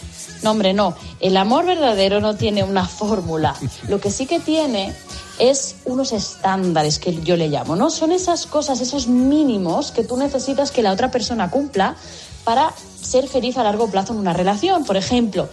[0.42, 0.94] No, hombre, no.
[1.18, 3.56] El amor verdadero no tiene una fórmula.
[3.88, 4.94] Lo que sí que tiene
[5.38, 7.88] es unos estándares que yo le llamo, ¿no?
[7.88, 11.96] Son esas cosas, esos mínimos que tú necesitas que la otra persona cumpla
[12.44, 14.84] para ser feliz a largo plazo en una relación.
[14.84, 15.48] Por ejemplo,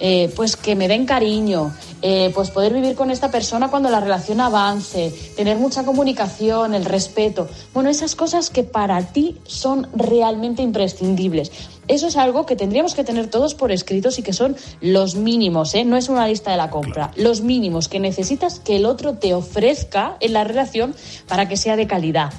[0.00, 1.72] eh, pues que me den cariño,
[2.02, 6.86] eh, pues poder vivir con esta persona cuando la relación avance, tener mucha comunicación, el
[6.86, 7.48] respeto.
[7.74, 11.52] Bueno, esas cosas que para ti son realmente imprescindibles.
[11.86, 15.74] Eso es algo que tendríamos que tener todos por escritos y que son los mínimos,
[15.74, 15.84] ¿eh?
[15.84, 19.34] no es una lista de la compra, los mínimos que necesitas que el otro te
[19.34, 20.94] ofrezca en la relación
[21.26, 22.32] para que sea de calidad.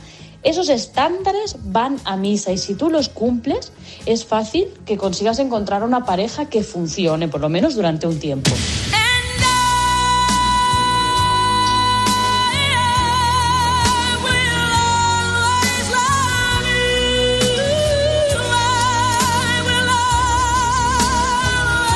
[0.44, 3.72] Esos estándares van a misa y si tú los cumples,
[4.08, 8.50] es fácil que consigas encontrar una pareja que funcione, por lo menos durante un tiempo.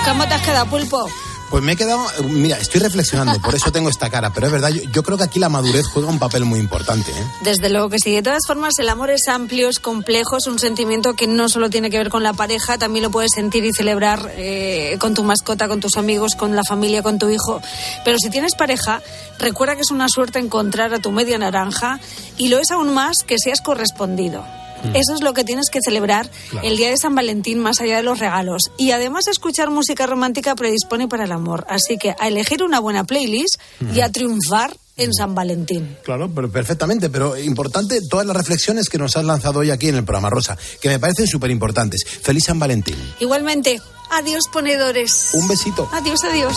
[0.05, 1.07] ¿Cómo te has quedado, Pulpo?
[1.49, 4.69] Pues me he quedado, mira, estoy reflexionando, por eso tengo esta cara, pero es verdad,
[4.69, 7.11] yo, creo que aquí la madurez juega un papel muy importante.
[7.11, 7.23] ¿eh?
[7.41, 8.11] Desde luego que sí.
[8.13, 11.69] De todas formas, el amor es amplio, es complejo, es un sentimiento que no solo
[11.69, 15.23] tiene que ver con la pareja, también lo puedes sentir y celebrar eh, con tu
[15.23, 17.61] mascota, con tus amigos, con la familia, con tu hijo.
[18.03, 19.01] Pero si tienes pareja,
[19.37, 21.99] recuerda que es una suerte encontrar a tu media naranja
[22.37, 24.43] y lo es aún más que seas correspondido.
[24.93, 26.67] Eso es lo que tienes que celebrar Claro.
[26.67, 28.71] el día de San Valentín, más allá de los regalos.
[28.77, 31.65] Y además, escuchar música romántica predispone para el amor.
[31.69, 33.55] Así que a elegir una buena playlist
[33.93, 35.97] y a triunfar en San Valentín.
[36.03, 39.95] Claro, pero perfectamente, pero importante todas las reflexiones que nos has lanzado hoy aquí en
[39.95, 42.03] el programa Rosa, que me parecen súper importantes.
[42.21, 42.95] Feliz San Valentín.
[43.19, 45.31] Igualmente, adiós ponedores.
[45.33, 45.89] Un besito.
[45.91, 46.55] Adiós, adiós.